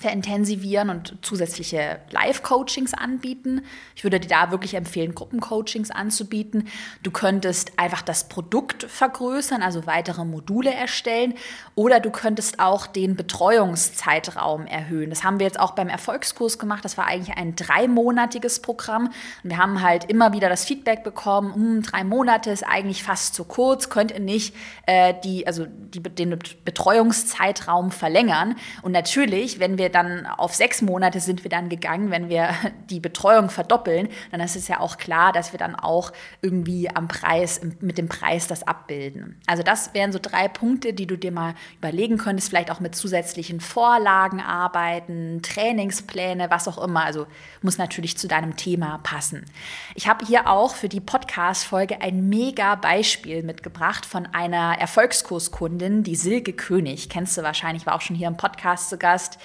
verintensivieren 0.00 0.88
und 0.88 1.18
zusätzliche 1.20 2.00
Live-Coachings 2.10 2.94
anbieten. 2.94 3.60
Ich 3.94 4.02
würde 4.02 4.18
dir 4.18 4.28
da 4.28 4.50
wirklich 4.50 4.72
empfehlen, 4.72 5.14
Gruppencoachings 5.14 5.90
anzubieten. 5.90 6.68
Du 7.02 7.10
könntest 7.10 7.78
einfach 7.78 8.00
das 8.00 8.30
Produkt 8.30 8.84
vergrößern, 8.84 9.62
also 9.62 9.86
weitere 9.86 10.24
Module 10.24 10.72
erstellen 10.72 11.34
oder 11.74 12.00
du 12.00 12.10
könntest 12.10 12.60
auch 12.60 12.86
den 12.86 13.14
Betreuungszeitraum 13.14 14.66
erhöhen. 14.66 15.10
Das 15.10 15.22
haben 15.22 15.38
wir 15.38 15.44
jetzt 15.44 15.60
auch 15.60 15.72
beim 15.72 15.90
Erfolgskurs 15.90 16.58
gemacht. 16.58 16.82
Das 16.82 16.96
war 16.96 17.06
eigentlich 17.06 17.36
ein 17.36 17.54
dreimonatiges 17.54 18.62
Programm. 18.62 19.10
Und 19.44 19.50
wir 19.50 19.58
haben 19.58 19.82
halt 19.82 20.04
immer 20.04 20.32
wieder 20.32 20.48
das 20.48 20.64
Feedback 20.64 21.04
bekommen, 21.04 21.54
hm, 21.54 21.82
drei 21.82 22.04
Monate 22.04 22.50
ist 22.50 22.62
eigentlich 22.66 23.02
fast 23.02 23.34
zu 23.34 23.44
kurz, 23.44 23.90
könnt 23.90 24.12
ihr 24.12 24.20
nicht 24.20 24.56
äh, 24.86 25.12
die, 25.22 25.46
also 25.46 25.66
die, 25.66 26.00
den 26.00 26.38
Betreuungszeitraum 26.64 27.90
verlängern. 27.90 28.56
Und 28.80 28.92
natürlich, 28.92 29.60
wenn 29.60 29.76
wir 29.76 29.89
dann 29.90 30.26
auf 30.26 30.54
sechs 30.54 30.82
Monate 30.82 31.20
sind 31.20 31.44
wir 31.44 31.50
dann 31.50 31.68
gegangen, 31.68 32.10
wenn 32.10 32.28
wir 32.28 32.50
die 32.90 33.00
Betreuung 33.00 33.50
verdoppeln, 33.50 34.08
dann 34.30 34.40
ist 34.40 34.56
es 34.56 34.68
ja 34.68 34.80
auch 34.80 34.96
klar, 34.96 35.32
dass 35.32 35.52
wir 35.52 35.58
dann 35.58 35.74
auch 35.74 36.12
irgendwie 36.42 36.88
am 36.88 37.08
Preis, 37.08 37.60
mit 37.80 37.98
dem 37.98 38.08
Preis 38.08 38.46
das 38.46 38.62
abbilden. 38.62 39.40
Also 39.46 39.62
das 39.62 39.94
wären 39.94 40.12
so 40.12 40.18
drei 40.20 40.48
Punkte, 40.48 40.92
die 40.92 41.06
du 41.06 41.16
dir 41.16 41.32
mal 41.32 41.54
überlegen 41.78 42.18
könntest, 42.18 42.48
vielleicht 42.48 42.70
auch 42.70 42.80
mit 42.80 42.94
zusätzlichen 42.94 43.60
Vorlagen 43.60 44.40
arbeiten, 44.40 45.42
Trainingspläne, 45.42 46.50
was 46.50 46.68
auch 46.68 46.78
immer. 46.78 47.04
Also 47.04 47.26
muss 47.62 47.78
natürlich 47.78 48.16
zu 48.16 48.28
deinem 48.28 48.56
Thema 48.56 48.98
passen. 49.02 49.44
Ich 49.94 50.08
habe 50.08 50.24
hier 50.24 50.48
auch 50.48 50.74
für 50.74 50.88
die 50.88 51.00
Podcast-Folge 51.00 52.00
ein 52.00 52.28
mega 52.28 52.74
Beispiel 52.74 53.42
mitgebracht 53.42 54.06
von 54.06 54.26
einer 54.26 54.78
Erfolgskurskundin, 54.78 56.02
die 56.02 56.16
Silke 56.16 56.52
König. 56.52 57.08
Kennst 57.08 57.36
du 57.36 57.42
wahrscheinlich, 57.42 57.86
war 57.86 57.94
auch 57.94 58.00
schon 58.00 58.16
hier 58.16 58.28
im 58.28 58.36
Podcast 58.36 58.90
zu 58.90 58.98
Gast 58.98 59.38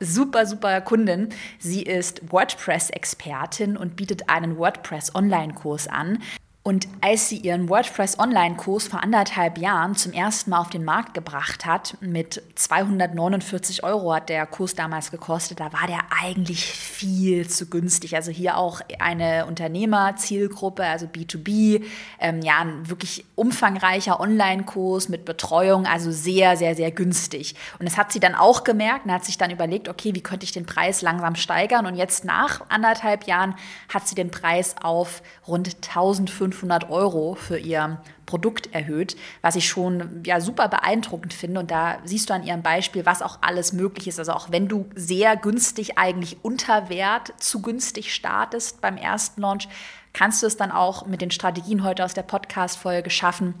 super, 0.00 0.46
super 0.46 0.80
Kundin. 0.80 1.28
Sie 1.58 1.82
ist 1.82 2.32
WordPress-Expertin 2.32 3.76
und 3.76 3.96
bietet 3.96 4.28
einen 4.28 4.56
WordPress-Online-Kurs 4.58 5.88
an. 5.88 6.18
Und 6.62 6.88
als 7.00 7.30
sie 7.30 7.38
ihren 7.38 7.70
WordPress-Online-Kurs 7.70 8.88
vor 8.88 9.02
anderthalb 9.02 9.56
Jahren 9.56 9.94
zum 9.94 10.12
ersten 10.12 10.50
Mal 10.50 10.58
auf 10.58 10.68
den 10.68 10.84
Markt 10.84 11.14
gebracht 11.14 11.64
hat, 11.64 11.96
mit 12.02 12.42
249 12.54 13.82
Euro 13.82 14.12
hat 14.12 14.28
der 14.28 14.44
Kurs 14.44 14.74
damals 14.74 15.10
gekostet, 15.10 15.58
da 15.58 15.72
war 15.72 15.86
der 15.86 16.00
eigentlich 16.22 16.66
viel 16.66 17.48
zu 17.48 17.70
günstig. 17.70 18.14
Also 18.14 18.30
hier 18.30 18.58
auch 18.58 18.82
eine 18.98 19.46
Unternehmerzielgruppe, 19.46 20.84
also 20.84 21.06
B2B, 21.06 21.82
ähm, 22.18 22.42
ja, 22.42 22.58
ein 22.58 22.90
wirklich 22.90 23.24
umfangreicher 23.36 24.20
Online-Kurs 24.20 25.08
mit 25.08 25.24
Betreuung, 25.24 25.86
also 25.86 26.12
sehr, 26.12 26.58
sehr, 26.58 26.74
sehr 26.74 26.90
günstig. 26.90 27.54
Und 27.78 27.88
das 27.88 27.96
hat 27.96 28.12
sie 28.12 28.20
dann 28.20 28.34
auch 28.34 28.64
gemerkt 28.64 29.06
und 29.06 29.12
hat 29.12 29.24
sich 29.24 29.38
dann 29.38 29.50
überlegt, 29.50 29.88
okay, 29.88 30.14
wie 30.14 30.22
könnte 30.22 30.44
ich 30.44 30.52
den 30.52 30.66
Preis 30.66 31.00
langsam 31.00 31.36
steigern? 31.36 31.86
Und 31.86 31.94
jetzt 31.94 32.26
nach 32.26 32.68
anderthalb 32.68 33.24
Jahren 33.24 33.54
hat 33.88 34.06
sie 34.06 34.14
den 34.14 34.30
Preis 34.30 34.74
auf 34.82 35.22
rund 35.46 35.74
1500 35.76 36.49
500 36.52 36.90
Euro 36.90 37.34
für 37.34 37.58
ihr 37.58 38.00
Produkt 38.26 38.72
erhöht, 38.74 39.16
was 39.42 39.56
ich 39.56 39.68
schon 39.68 40.22
ja 40.24 40.40
super 40.40 40.68
beeindruckend 40.68 41.32
finde. 41.32 41.60
Und 41.60 41.70
da 41.70 41.98
siehst 42.04 42.30
du 42.30 42.34
an 42.34 42.44
ihrem 42.44 42.62
Beispiel, 42.62 43.06
was 43.06 43.22
auch 43.22 43.38
alles 43.40 43.72
möglich 43.72 44.08
ist. 44.08 44.18
Also 44.18 44.32
auch 44.32 44.50
wenn 44.50 44.68
du 44.68 44.88
sehr 44.94 45.36
günstig 45.36 45.98
eigentlich 45.98 46.38
unter 46.42 46.88
Wert 46.88 47.32
zu 47.38 47.62
günstig 47.62 48.14
startest 48.14 48.80
beim 48.80 48.96
ersten 48.96 49.40
Launch, 49.40 49.68
kannst 50.12 50.42
du 50.42 50.46
es 50.46 50.56
dann 50.56 50.72
auch 50.72 51.06
mit 51.06 51.20
den 51.20 51.30
Strategien 51.30 51.84
heute 51.84 52.04
aus 52.04 52.14
der 52.14 52.22
Podcast-Folge 52.22 53.10
schaffen, 53.10 53.54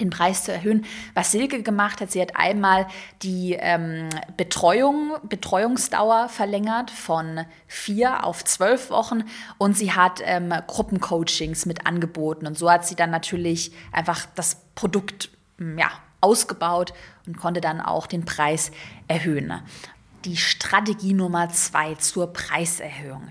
den 0.00 0.10
Preis 0.10 0.44
zu 0.44 0.52
erhöhen. 0.52 0.84
Was 1.14 1.32
Silke 1.32 1.62
gemacht 1.62 2.00
hat, 2.00 2.10
sie 2.10 2.20
hat 2.20 2.36
einmal 2.36 2.86
die 3.22 3.56
ähm, 3.58 4.08
Betreuung, 4.36 5.16
Betreuungsdauer 5.28 6.28
verlängert 6.28 6.90
von 6.90 7.44
vier 7.66 8.24
auf 8.24 8.44
zwölf 8.44 8.90
Wochen 8.90 9.24
und 9.58 9.76
sie 9.76 9.92
hat 9.92 10.20
ähm, 10.24 10.52
Gruppencoachings 10.66 11.66
mit 11.66 11.86
angeboten. 11.86 12.46
Und 12.46 12.58
so 12.58 12.70
hat 12.70 12.86
sie 12.86 12.94
dann 12.94 13.10
natürlich 13.10 13.72
einfach 13.92 14.26
das 14.34 14.58
Produkt 14.74 15.30
hm, 15.58 15.78
ja, 15.78 15.90
ausgebaut 16.20 16.92
und 17.26 17.36
konnte 17.36 17.60
dann 17.60 17.80
auch 17.80 18.06
den 18.06 18.24
Preis 18.24 18.70
erhöhen. 19.06 19.52
Die 20.24 20.36
Strategie 20.36 21.14
Nummer 21.14 21.48
zwei 21.50 21.94
zur 21.94 22.32
Preiserhöhung. 22.32 23.30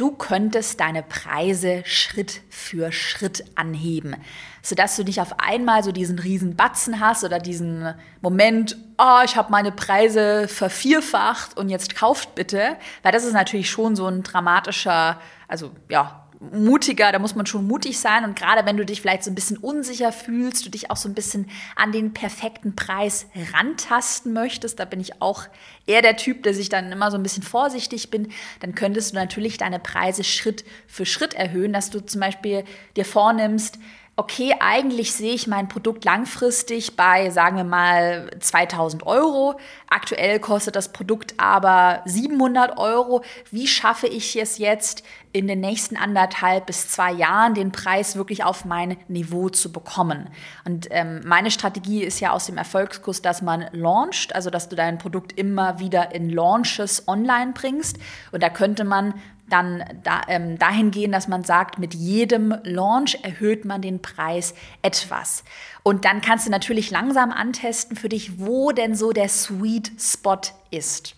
Du 0.00 0.12
könntest 0.12 0.80
deine 0.80 1.02
Preise 1.02 1.82
Schritt 1.84 2.40
für 2.48 2.90
Schritt 2.90 3.44
anheben, 3.54 4.16
sodass 4.62 4.96
du 4.96 5.04
nicht 5.04 5.20
auf 5.20 5.38
einmal 5.38 5.84
so 5.84 5.92
diesen 5.92 6.18
riesen 6.18 6.56
Batzen 6.56 7.00
hast 7.00 7.22
oder 7.22 7.38
diesen 7.38 7.94
Moment, 8.22 8.78
oh, 8.96 9.20
ich 9.26 9.36
habe 9.36 9.52
meine 9.52 9.72
Preise 9.72 10.48
vervierfacht 10.48 11.58
und 11.58 11.68
jetzt 11.68 11.96
kauft 11.96 12.34
bitte, 12.34 12.78
weil 13.02 13.12
das 13.12 13.24
ist 13.26 13.34
natürlich 13.34 13.68
schon 13.68 13.94
so 13.94 14.06
ein 14.06 14.22
dramatischer, 14.22 15.20
also 15.48 15.70
ja, 15.90 16.19
mutiger, 16.40 17.12
da 17.12 17.18
muss 17.18 17.34
man 17.34 17.44
schon 17.44 17.66
mutig 17.66 17.98
sein. 17.98 18.24
Und 18.24 18.34
gerade 18.34 18.66
wenn 18.66 18.78
du 18.78 18.84
dich 18.84 19.00
vielleicht 19.02 19.24
so 19.24 19.30
ein 19.30 19.34
bisschen 19.34 19.58
unsicher 19.58 20.10
fühlst, 20.10 20.64
du 20.64 20.70
dich 20.70 20.90
auch 20.90 20.96
so 20.96 21.08
ein 21.08 21.14
bisschen 21.14 21.48
an 21.76 21.92
den 21.92 22.14
perfekten 22.14 22.74
Preis 22.74 23.26
rantasten 23.52 24.32
möchtest, 24.32 24.80
da 24.80 24.86
bin 24.86 25.00
ich 25.00 25.20
auch 25.20 25.44
eher 25.86 26.02
der 26.02 26.16
Typ, 26.16 26.42
der 26.42 26.54
sich 26.54 26.70
dann 26.70 26.90
immer 26.90 27.10
so 27.10 27.18
ein 27.18 27.22
bisschen 27.22 27.42
vorsichtig 27.42 28.10
bin, 28.10 28.32
dann 28.60 28.74
könntest 28.74 29.12
du 29.12 29.16
natürlich 29.16 29.58
deine 29.58 29.78
Preise 29.78 30.24
Schritt 30.24 30.64
für 30.86 31.04
Schritt 31.04 31.34
erhöhen, 31.34 31.74
dass 31.74 31.90
du 31.90 32.00
zum 32.00 32.20
Beispiel 32.20 32.64
dir 32.96 33.04
vornimmst, 33.04 33.78
okay, 34.20 34.54
eigentlich 34.60 35.14
sehe 35.14 35.32
ich 35.32 35.46
mein 35.46 35.68
Produkt 35.68 36.04
langfristig 36.04 36.94
bei, 36.94 37.30
sagen 37.30 37.56
wir 37.56 37.64
mal, 37.64 38.30
2000 38.38 39.06
Euro. 39.06 39.58
Aktuell 39.88 40.38
kostet 40.40 40.76
das 40.76 40.92
Produkt 40.92 41.32
aber 41.38 42.02
700 42.04 42.76
Euro. 42.76 43.22
Wie 43.50 43.66
schaffe 43.66 44.08
ich 44.08 44.36
es 44.36 44.58
jetzt 44.58 45.04
in 45.32 45.46
den 45.46 45.60
nächsten 45.60 45.96
anderthalb 45.96 46.66
bis 46.66 46.88
zwei 46.88 47.12
Jahren, 47.12 47.54
den 47.54 47.72
Preis 47.72 48.14
wirklich 48.14 48.44
auf 48.44 48.66
mein 48.66 48.98
Niveau 49.08 49.48
zu 49.48 49.72
bekommen? 49.72 50.28
Und 50.66 50.88
ähm, 50.90 51.22
meine 51.24 51.50
Strategie 51.50 52.02
ist 52.02 52.20
ja 52.20 52.32
aus 52.32 52.44
dem 52.44 52.58
Erfolgskurs, 52.58 53.22
dass 53.22 53.40
man 53.40 53.68
launcht, 53.72 54.34
also 54.34 54.50
dass 54.50 54.68
du 54.68 54.76
dein 54.76 54.98
Produkt 54.98 55.32
immer 55.38 55.78
wieder 55.78 56.14
in 56.14 56.28
Launches 56.28 57.08
online 57.08 57.52
bringst. 57.54 57.96
Und 58.32 58.42
da 58.42 58.50
könnte 58.50 58.84
man 58.84 59.14
dann 59.50 59.84
da, 60.02 60.22
ähm, 60.28 60.58
dahin 60.58 60.90
gehen, 60.90 61.12
dass 61.12 61.28
man 61.28 61.44
sagt, 61.44 61.78
mit 61.78 61.94
jedem 61.94 62.54
Launch 62.62 63.18
erhöht 63.22 63.64
man 63.64 63.82
den 63.82 64.00
Preis 64.00 64.54
etwas. 64.82 65.44
Und 65.82 66.04
dann 66.04 66.20
kannst 66.20 66.46
du 66.46 66.50
natürlich 66.50 66.90
langsam 66.90 67.30
antesten 67.30 67.96
für 67.96 68.08
dich, 68.08 68.38
wo 68.38 68.72
denn 68.72 68.94
so 68.94 69.12
der 69.12 69.28
Sweet 69.28 69.92
Spot 69.98 70.40
ist. 70.70 71.16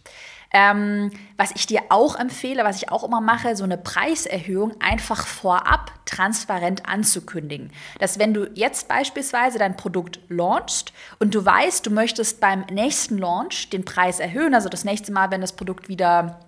Ähm, 0.54 1.10
was 1.38 1.52
ich 1.54 1.66
dir 1.66 1.80
auch 1.88 2.18
empfehle, 2.18 2.62
was 2.62 2.76
ich 2.76 2.90
auch 2.90 3.04
immer 3.04 3.22
mache, 3.22 3.56
so 3.56 3.64
eine 3.64 3.78
Preiserhöhung 3.78 4.74
einfach 4.82 5.26
vorab 5.26 5.90
transparent 6.04 6.86
anzukündigen. 6.86 7.70
Dass 7.98 8.18
wenn 8.18 8.34
du 8.34 8.50
jetzt 8.54 8.86
beispielsweise 8.86 9.58
dein 9.58 9.78
Produkt 9.78 10.20
launchst 10.28 10.92
und 11.18 11.34
du 11.34 11.42
weißt, 11.42 11.86
du 11.86 11.90
möchtest 11.90 12.40
beim 12.40 12.66
nächsten 12.70 13.16
Launch 13.16 13.70
den 13.70 13.86
Preis 13.86 14.20
erhöhen, 14.20 14.54
also 14.54 14.68
das 14.68 14.84
nächste 14.84 15.10
Mal, 15.10 15.30
wenn 15.30 15.40
das 15.40 15.54
Produkt 15.54 15.88
wieder 15.88 16.38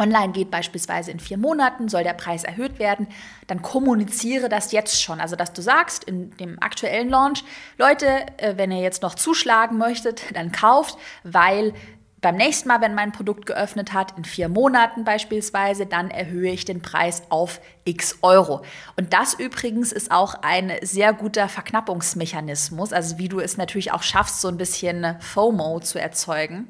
online 0.00 0.32
geht, 0.32 0.50
beispielsweise 0.50 1.10
in 1.10 1.20
vier 1.20 1.38
Monaten, 1.38 1.88
soll 1.88 2.02
der 2.02 2.14
Preis 2.14 2.42
erhöht 2.42 2.78
werden, 2.78 3.06
dann 3.46 3.62
kommuniziere 3.62 4.48
das 4.48 4.72
jetzt 4.72 5.00
schon. 5.00 5.20
Also, 5.20 5.36
dass 5.36 5.52
du 5.52 5.62
sagst 5.62 6.04
in 6.04 6.36
dem 6.38 6.60
aktuellen 6.60 7.08
Launch, 7.08 7.44
Leute, 7.78 8.06
äh, 8.38 8.54
wenn 8.56 8.72
ihr 8.72 8.80
jetzt 8.80 9.02
noch 9.02 9.14
zuschlagen 9.14 9.78
möchtet, 9.78 10.22
dann 10.34 10.50
kauft, 10.50 10.98
weil 11.22 11.74
beim 12.20 12.36
nächsten 12.36 12.68
Mal, 12.68 12.80
wenn 12.82 12.94
mein 12.94 13.12
Produkt 13.12 13.46
geöffnet 13.46 13.92
hat, 13.94 14.16
in 14.18 14.24
vier 14.24 14.48
Monaten 14.48 15.04
beispielsweise, 15.04 15.86
dann 15.86 16.10
erhöhe 16.10 16.50
ich 16.50 16.66
den 16.66 16.82
Preis 16.82 17.22
auf 17.30 17.60
x 17.84 18.18
Euro. 18.20 18.62
Und 18.96 19.14
das 19.14 19.34
übrigens 19.34 19.90
ist 19.90 20.10
auch 20.10 20.34
ein 20.42 20.72
sehr 20.82 21.14
guter 21.14 21.48
Verknappungsmechanismus, 21.48 22.92
also 22.92 23.16
wie 23.18 23.28
du 23.28 23.40
es 23.40 23.56
natürlich 23.56 23.92
auch 23.92 24.02
schaffst, 24.02 24.40
so 24.42 24.48
ein 24.48 24.58
bisschen 24.58 25.16
FOMO 25.20 25.80
zu 25.80 25.98
erzeugen. 25.98 26.68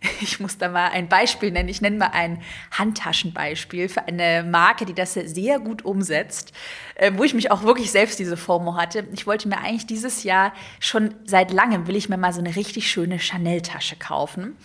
Ich 0.20 0.40
muss 0.40 0.58
da 0.58 0.68
mal 0.68 0.88
ein 0.88 1.08
Beispiel 1.08 1.50
nennen. 1.50 1.68
Ich 1.68 1.80
nenne 1.80 1.96
mal 1.96 2.10
ein 2.12 2.42
Handtaschenbeispiel 2.72 3.88
für 3.88 4.06
eine 4.06 4.44
Marke, 4.44 4.84
die 4.84 4.94
das 4.94 5.14
sehr 5.14 5.58
gut 5.58 5.84
umsetzt, 5.84 6.52
äh, 6.96 7.12
wo 7.14 7.24
ich 7.24 7.34
mich 7.34 7.50
auch 7.50 7.62
wirklich 7.62 7.90
selbst 7.90 8.18
diese 8.18 8.36
FOMO 8.36 8.76
hatte. 8.76 9.06
Ich 9.12 9.26
wollte 9.26 9.48
mir 9.48 9.58
eigentlich 9.58 9.86
dieses 9.86 10.24
Jahr 10.24 10.52
schon 10.80 11.14
seit 11.24 11.52
langem, 11.52 11.86
will 11.86 11.96
ich 11.96 12.08
mir 12.08 12.16
mal 12.16 12.32
so 12.32 12.40
eine 12.40 12.56
richtig 12.56 12.90
schöne 12.90 13.18
Chanel-Tasche 13.18 13.96
kaufen. 13.96 14.56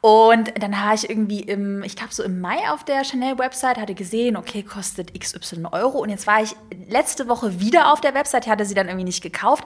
Und 0.00 0.52
dann 0.62 0.82
habe 0.82 0.96
ich 0.96 1.08
irgendwie 1.08 1.40
im, 1.40 1.82
ich 1.82 1.96
glaube 1.96 2.12
so 2.12 2.22
im 2.22 2.38
Mai 2.38 2.70
auf 2.70 2.84
der 2.84 3.04
Chanel-Website, 3.04 3.78
hatte 3.78 3.94
gesehen, 3.94 4.36
okay, 4.36 4.62
kostet 4.62 5.18
XY 5.18 5.64
Euro. 5.72 5.98
Und 5.98 6.10
jetzt 6.10 6.26
war 6.26 6.42
ich 6.42 6.54
letzte 6.88 7.26
Woche 7.26 7.58
wieder 7.58 7.90
auf 7.90 8.02
der 8.02 8.12
Website, 8.12 8.46
hatte 8.46 8.66
sie 8.66 8.74
dann 8.74 8.88
irgendwie 8.88 9.06
nicht 9.06 9.22
gekauft 9.22 9.64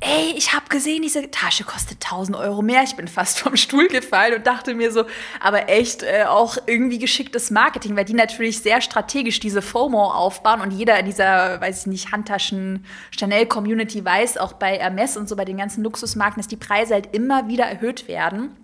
ey, 0.00 0.32
ich 0.36 0.54
habe 0.54 0.66
gesehen, 0.68 1.02
diese 1.02 1.30
Tasche 1.30 1.64
kostet 1.64 2.04
1000 2.04 2.36
Euro 2.36 2.62
mehr. 2.62 2.82
Ich 2.84 2.96
bin 2.96 3.08
fast 3.08 3.40
vom 3.40 3.56
Stuhl 3.56 3.88
gefallen 3.88 4.34
und 4.34 4.46
dachte 4.46 4.74
mir 4.74 4.92
so, 4.92 5.04
aber 5.40 5.68
echt 5.68 6.02
äh, 6.02 6.24
auch 6.24 6.56
irgendwie 6.66 6.98
geschicktes 6.98 7.50
Marketing, 7.50 7.96
weil 7.96 8.04
die 8.04 8.14
natürlich 8.14 8.60
sehr 8.60 8.80
strategisch 8.80 9.40
diese 9.40 9.62
FOMO 9.62 10.10
aufbauen 10.10 10.60
und 10.60 10.70
jeder 10.70 10.98
in 10.98 11.06
dieser, 11.06 11.60
weiß 11.60 11.80
ich 11.80 11.86
nicht, 11.86 12.12
Handtaschen 12.12 12.84
Chanel 13.10 13.46
Community 13.46 14.04
weiß, 14.04 14.38
auch 14.38 14.54
bei 14.54 14.78
Hermes 14.78 15.16
und 15.16 15.28
so 15.28 15.36
bei 15.36 15.44
den 15.44 15.56
ganzen 15.56 15.82
Luxusmarken, 15.82 16.40
dass 16.40 16.48
die 16.48 16.56
Preise 16.56 16.94
halt 16.94 17.14
immer 17.14 17.48
wieder 17.48 17.64
erhöht 17.64 18.08
werden. 18.08 18.56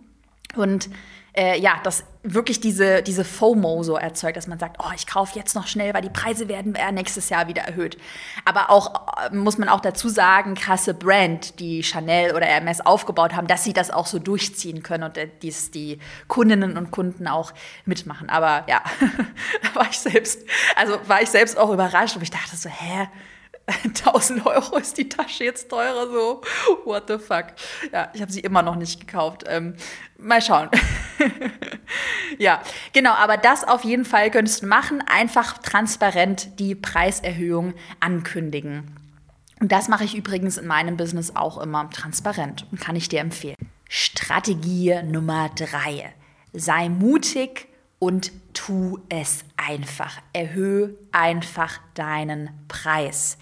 Und 0.54 0.88
äh, 1.36 1.58
ja, 1.58 1.78
das 1.82 2.04
wirklich 2.22 2.60
diese, 2.60 3.02
diese 3.02 3.24
FOMO 3.24 3.82
so 3.82 3.96
erzeugt, 3.96 4.36
dass 4.36 4.46
man 4.46 4.58
sagt, 4.58 4.78
oh, 4.80 4.90
ich 4.94 5.06
kaufe 5.06 5.38
jetzt 5.38 5.54
noch 5.54 5.66
schnell, 5.66 5.94
weil 5.94 6.02
die 6.02 6.10
Preise 6.10 6.48
werden 6.48 6.76
nächstes 6.92 7.28
Jahr 7.28 7.46
wieder 7.46 7.62
erhöht. 7.62 7.98
Aber 8.44 8.70
auch, 8.70 9.06
äh, 9.30 9.34
muss 9.34 9.58
man 9.58 9.68
auch 9.68 9.80
dazu 9.80 10.08
sagen, 10.08 10.54
krasse 10.54 10.94
Brand, 10.94 11.60
die 11.60 11.82
Chanel 11.82 12.34
oder 12.34 12.46
Hermes 12.46 12.84
aufgebaut 12.84 13.34
haben, 13.34 13.46
dass 13.46 13.64
sie 13.64 13.72
das 13.72 13.90
auch 13.90 14.06
so 14.06 14.18
durchziehen 14.18 14.82
können 14.82 15.04
und 15.04 15.18
äh, 15.18 15.28
dies 15.42 15.70
die 15.70 15.98
Kundinnen 16.26 16.76
und 16.76 16.90
Kunden 16.90 17.28
auch 17.28 17.52
mitmachen. 17.84 18.28
Aber 18.30 18.64
ja, 18.68 18.82
da 19.62 19.74
war 19.74 19.88
ich 19.90 19.98
selbst, 19.98 20.40
also 20.74 20.98
war 21.06 21.22
ich 21.22 21.28
selbst 21.28 21.58
auch 21.58 21.70
überrascht 21.70 22.16
und 22.16 22.22
ich 22.22 22.30
dachte 22.30 22.56
so, 22.56 22.68
hä? 22.68 23.08
1000 23.84 24.46
Euro 24.46 24.76
ist 24.76 24.96
die 24.96 25.08
Tasche 25.08 25.44
jetzt 25.44 25.68
teurer, 25.68 26.08
so 26.10 26.40
what 26.84 27.04
the 27.08 27.18
fuck. 27.18 27.46
Ja, 27.92 28.10
ich 28.14 28.22
habe 28.22 28.30
sie 28.30 28.40
immer 28.40 28.62
noch 28.62 28.76
nicht 28.76 29.00
gekauft. 29.00 29.44
Ähm, 29.48 29.74
mal 30.18 30.40
schauen. 30.40 30.70
ja, 32.38 32.62
genau, 32.92 33.12
aber 33.12 33.36
das 33.36 33.64
auf 33.64 33.84
jeden 33.84 34.04
Fall 34.04 34.30
könntest 34.30 34.62
du 34.62 34.66
machen, 34.66 35.02
einfach 35.06 35.58
transparent 35.58 36.60
die 36.60 36.74
Preiserhöhung 36.74 37.74
ankündigen. 37.98 38.96
Und 39.60 39.72
das 39.72 39.88
mache 39.88 40.04
ich 40.04 40.14
übrigens 40.14 40.58
in 40.58 40.66
meinem 40.66 40.96
Business 40.96 41.34
auch 41.34 41.58
immer 41.58 41.90
transparent 41.90 42.66
und 42.70 42.80
kann 42.80 42.94
ich 42.94 43.08
dir 43.08 43.20
empfehlen. 43.20 43.56
Strategie 43.88 45.02
Nummer 45.02 45.50
drei. 45.56 46.12
Sei 46.52 46.88
mutig 46.88 47.68
und 47.98 48.32
tu 48.52 49.00
es 49.08 49.44
einfach. 49.56 50.20
Erhöhe 50.32 50.94
einfach 51.12 51.80
deinen 51.94 52.50
Preis. 52.68 53.38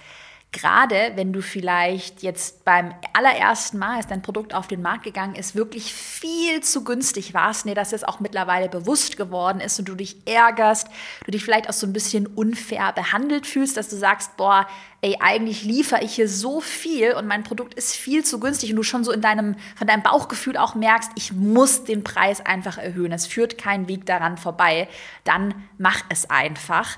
Gerade 0.55 1.11
wenn 1.17 1.33
du 1.33 1.43
vielleicht 1.43 2.23
jetzt 2.23 2.65
beim 2.65 2.95
allerersten 3.13 3.77
Mal, 3.77 3.97
als 3.97 4.07
dein 4.07 4.23
Produkt 4.23 4.55
auf 4.55 4.69
den 4.69 4.83
Markt 4.83 5.03
gegangen 5.03 5.35
ist, 5.35 5.57
wirklich 5.57 5.93
viel 5.93 6.61
zu 6.61 6.85
günstig 6.85 7.35
warst, 7.35 7.65
dir 7.65 7.75
das 7.75 7.91
jetzt 7.91 8.07
auch 8.07 8.21
mittlerweile 8.21 8.69
bewusst 8.69 9.17
geworden 9.17 9.59
ist 9.59 9.81
und 9.81 9.89
du 9.89 9.97
dich 9.97 10.17
ärgerst, 10.29 10.87
du 11.25 11.33
dich 11.33 11.43
vielleicht 11.43 11.69
auch 11.69 11.73
so 11.73 11.89
ein 11.89 11.93
bisschen 11.93 12.29
unfair 12.29 12.93
behandelt 12.93 13.49
fühlst, 13.49 13.77
dass 13.77 13.89
du 13.89 13.97
sagst, 13.97 14.37
boah, 14.37 14.69
ey, 15.05 15.17
eigentlich 15.21 15.65
liefere 15.65 16.03
ich 16.03 16.15
hier 16.15 16.29
so 16.29 16.63
viel 16.63 17.13
und 17.13 17.27
mein 17.27 17.43
Produkt 17.43 17.75
ist 17.75 17.95
viel 17.95 18.25
zu 18.25 18.41
günstig 18.41 18.71
und 18.71 18.77
du 18.77 18.83
schon 18.83 19.05
so 19.05 19.13
in 19.13 19.21
deinem, 19.21 19.57
von 19.77 19.87
deinem 19.87 20.03
Bauchgefühl 20.03 20.57
auch 20.57 20.75
merkst, 20.77 21.11
ich 21.17 21.33
muss 21.33 21.85
den 21.85 22.05
Preis 22.05 22.47
einfach 22.47 22.79
erhöhen. 22.79 23.13
Es 23.13 23.27
führt 23.27 23.59
kein 23.59 23.87
Weg 23.87 24.07
daran 24.07 24.39
vorbei. 24.39 24.89
Dann 25.25 25.69
mach 25.77 26.01
es 26.09 26.31
einfach. 26.31 26.97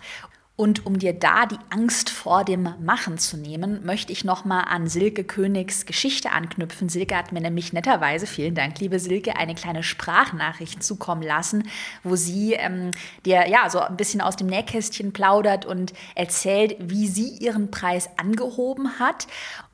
Und 0.56 0.86
um 0.86 0.98
dir 0.98 1.12
da 1.12 1.44
die 1.44 1.58
Angst 1.68 2.08
vor 2.08 2.42
dem 2.42 2.74
Machen 2.80 3.18
zu 3.18 3.36
nehmen, 3.36 3.84
möchte 3.84 4.10
ich 4.10 4.24
nochmal 4.24 4.64
an 4.66 4.88
Silke 4.88 5.22
Königs 5.22 5.84
Geschichte 5.84 6.32
anknüpfen. 6.32 6.88
Silke 6.88 7.14
hat 7.14 7.30
mir 7.30 7.42
nämlich 7.42 7.74
netterweise, 7.74 8.26
vielen 8.26 8.54
Dank, 8.54 8.80
liebe 8.80 8.98
Silke, 8.98 9.36
eine 9.36 9.54
kleine 9.54 9.82
Sprachnachricht 9.82 10.82
zukommen 10.82 11.22
lassen, 11.22 11.68
wo 12.04 12.16
sie 12.16 12.54
ähm, 12.54 12.92
dir 13.26 13.46
ja 13.48 13.68
so 13.68 13.80
ein 13.80 13.98
bisschen 13.98 14.22
aus 14.22 14.36
dem 14.36 14.46
Nähkästchen 14.46 15.12
plaudert 15.12 15.66
und 15.66 15.92
erzählt, 16.14 16.76
wie 16.80 17.06
sie 17.06 17.36
ihren 17.36 17.70
Preis 17.70 18.08
angehoben 18.16 18.98
hat. 18.98 19.26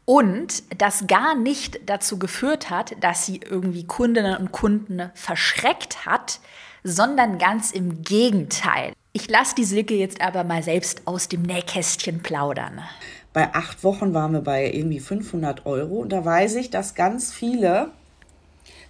Und 0.05 0.65
das 0.79 1.07
gar 1.07 1.37
nicht 1.37 1.79
dazu 1.89 2.19
geführt 2.19 2.71
hat, 2.71 2.97
dass 3.05 3.25
sie 3.25 3.37
irgendwie 3.37 3.87
Kundinnen 3.87 4.37
und 4.37 4.51
Kunden 4.51 5.13
verschreckt 5.15 6.07
hat, 6.07 6.41
sondern 6.83 7.39
ganz 7.39 7.71
im 7.71 8.03
Gegenteil. 8.03 8.95
Ich 9.15 9.29
lasse 9.29 9.55
die 9.55 9.65
Silke 9.65 9.95
jetzt 9.95 10.23
aber 10.23 10.43
mal 10.43 10.63
selbst 10.63 11.03
aus 11.05 11.29
dem 11.29 11.43
Nähkästchen 11.43 12.23
plaudern. 12.23 12.81
Bei 13.35 13.53
acht 13.53 13.85
Wochen 13.85 14.15
waren 14.15 14.33
wir 14.33 14.41
bei 14.41 14.73
irgendwie 14.73 15.01
500 15.01 15.67
Euro 15.67 15.97
und 15.97 16.11
da 16.11 16.25
weiß 16.25 16.55
ich, 16.55 16.71
dass 16.71 16.95
ganz 16.95 17.31
viele 17.31 17.91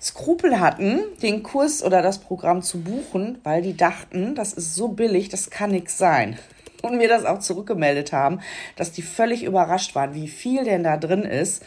Skrupel 0.00 0.60
hatten, 0.60 1.00
den 1.22 1.42
Kurs 1.42 1.82
oder 1.82 2.02
das 2.02 2.20
Programm 2.20 2.62
zu 2.62 2.82
buchen, 2.82 3.38
weil 3.42 3.62
die 3.62 3.76
dachten, 3.76 4.36
das 4.36 4.52
ist 4.52 4.76
so 4.76 4.88
billig, 4.88 5.28
das 5.28 5.50
kann 5.50 5.72
nichts 5.72 5.98
sein. 5.98 6.38
Und 6.82 6.98
mir 6.98 7.08
das 7.08 7.24
auch 7.24 7.40
zurückgemeldet 7.40 8.12
haben, 8.12 8.40
dass 8.76 8.92
die 8.92 9.02
völlig 9.02 9.42
überrascht 9.42 9.96
waren, 9.96 10.14
wie 10.14 10.28
viel 10.28 10.62
denn 10.62 10.84
da 10.84 10.98
drin 10.98 11.22
ist. 11.22 11.64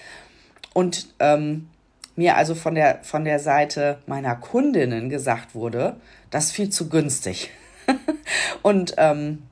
Und 0.74 1.14
ähm, 1.20 1.68
mir 2.16 2.38
also 2.38 2.56
von 2.56 2.76
der, 2.76 3.00
von 3.04 3.26
der 3.26 3.40
Seite 3.40 4.00
meiner 4.08 4.36
Kundinnen 4.36 5.10
gesagt 5.10 5.56
wurde, 5.56 5.98
das 6.30 6.46
ist 6.46 6.52
viel 6.54 6.70
zu 6.70 6.88
günstig. 6.88 7.52
und 8.62 8.96
ähm, 8.98 9.44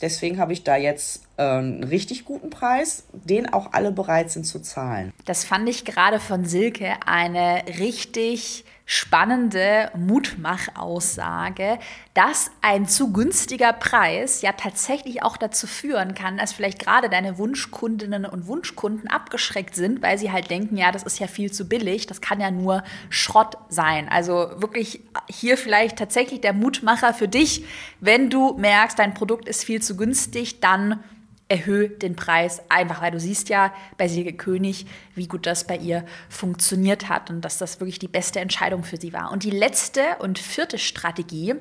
deswegen 0.00 0.38
habe 0.38 0.52
ich 0.52 0.64
da 0.64 0.76
jetzt 0.76 1.25
einen 1.36 1.84
richtig 1.84 2.24
guten 2.24 2.50
Preis, 2.50 3.04
den 3.12 3.52
auch 3.52 3.72
alle 3.72 3.92
bereit 3.92 4.30
sind 4.30 4.44
zu 4.44 4.60
zahlen. 4.60 5.12
Das 5.24 5.44
fand 5.44 5.68
ich 5.68 5.84
gerade 5.84 6.20
von 6.20 6.44
Silke 6.44 6.94
eine 7.04 7.64
richtig 7.78 8.64
spannende 8.88 9.90
Mutmachaussage, 9.96 11.80
dass 12.14 12.52
ein 12.62 12.86
zu 12.86 13.12
günstiger 13.12 13.72
Preis 13.72 14.42
ja 14.42 14.52
tatsächlich 14.52 15.24
auch 15.24 15.36
dazu 15.36 15.66
führen 15.66 16.14
kann, 16.14 16.36
dass 16.36 16.52
vielleicht 16.52 16.78
gerade 16.78 17.10
deine 17.10 17.36
Wunschkundinnen 17.36 18.24
und 18.24 18.46
Wunschkunden 18.46 19.10
abgeschreckt 19.10 19.74
sind, 19.74 20.02
weil 20.02 20.18
sie 20.18 20.30
halt 20.30 20.50
denken, 20.50 20.76
ja, 20.76 20.92
das 20.92 21.02
ist 21.02 21.18
ja 21.18 21.26
viel 21.26 21.50
zu 21.50 21.68
billig, 21.68 22.06
das 22.06 22.20
kann 22.20 22.40
ja 22.40 22.52
nur 22.52 22.84
Schrott 23.10 23.58
sein. 23.68 24.08
Also 24.08 24.52
wirklich 24.58 25.00
hier 25.28 25.58
vielleicht 25.58 25.98
tatsächlich 25.98 26.40
der 26.40 26.52
Mutmacher 26.52 27.12
für 27.12 27.26
dich, 27.26 27.64
wenn 27.98 28.30
du 28.30 28.56
merkst, 28.56 29.00
dein 29.00 29.14
Produkt 29.14 29.48
ist 29.48 29.64
viel 29.64 29.82
zu 29.82 29.96
günstig, 29.96 30.60
dann 30.60 31.02
erhöhe 31.48 31.88
den 31.88 32.16
Preis 32.16 32.60
einfach, 32.68 33.02
weil 33.02 33.12
du 33.12 33.20
siehst 33.20 33.48
ja 33.48 33.72
bei 33.98 34.08
Silke 34.08 34.32
König, 34.32 34.86
wie 35.14 35.28
gut 35.28 35.46
das 35.46 35.66
bei 35.66 35.76
ihr 35.76 36.04
funktioniert 36.28 37.08
hat 37.08 37.30
und 37.30 37.40
dass 37.42 37.58
das 37.58 37.80
wirklich 37.80 37.98
die 37.98 38.08
beste 38.08 38.40
Entscheidung 38.40 38.82
für 38.82 38.96
sie 38.96 39.12
war. 39.12 39.30
Und 39.30 39.44
die 39.44 39.50
letzte 39.50 40.02
und 40.18 40.38
vierte 40.38 40.78
Strategie, 40.78 41.54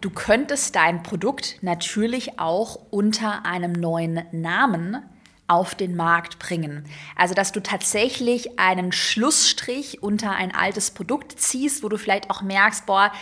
du 0.00 0.10
könntest 0.10 0.74
dein 0.74 1.02
Produkt 1.04 1.58
natürlich 1.62 2.40
auch 2.40 2.80
unter 2.90 3.46
einem 3.46 3.72
neuen 3.72 4.24
Namen 4.32 5.02
auf 5.48 5.76
den 5.76 5.94
Markt 5.94 6.40
bringen. 6.40 6.84
Also, 7.14 7.34
dass 7.34 7.52
du 7.52 7.60
tatsächlich 7.60 8.58
einen 8.58 8.90
Schlussstrich 8.90 10.02
unter 10.02 10.32
ein 10.32 10.52
altes 10.52 10.90
Produkt 10.90 11.38
ziehst, 11.38 11.84
wo 11.84 11.88
du 11.88 11.96
vielleicht 11.98 12.30
auch 12.30 12.42
merkst, 12.42 12.86
boah, 12.86 13.12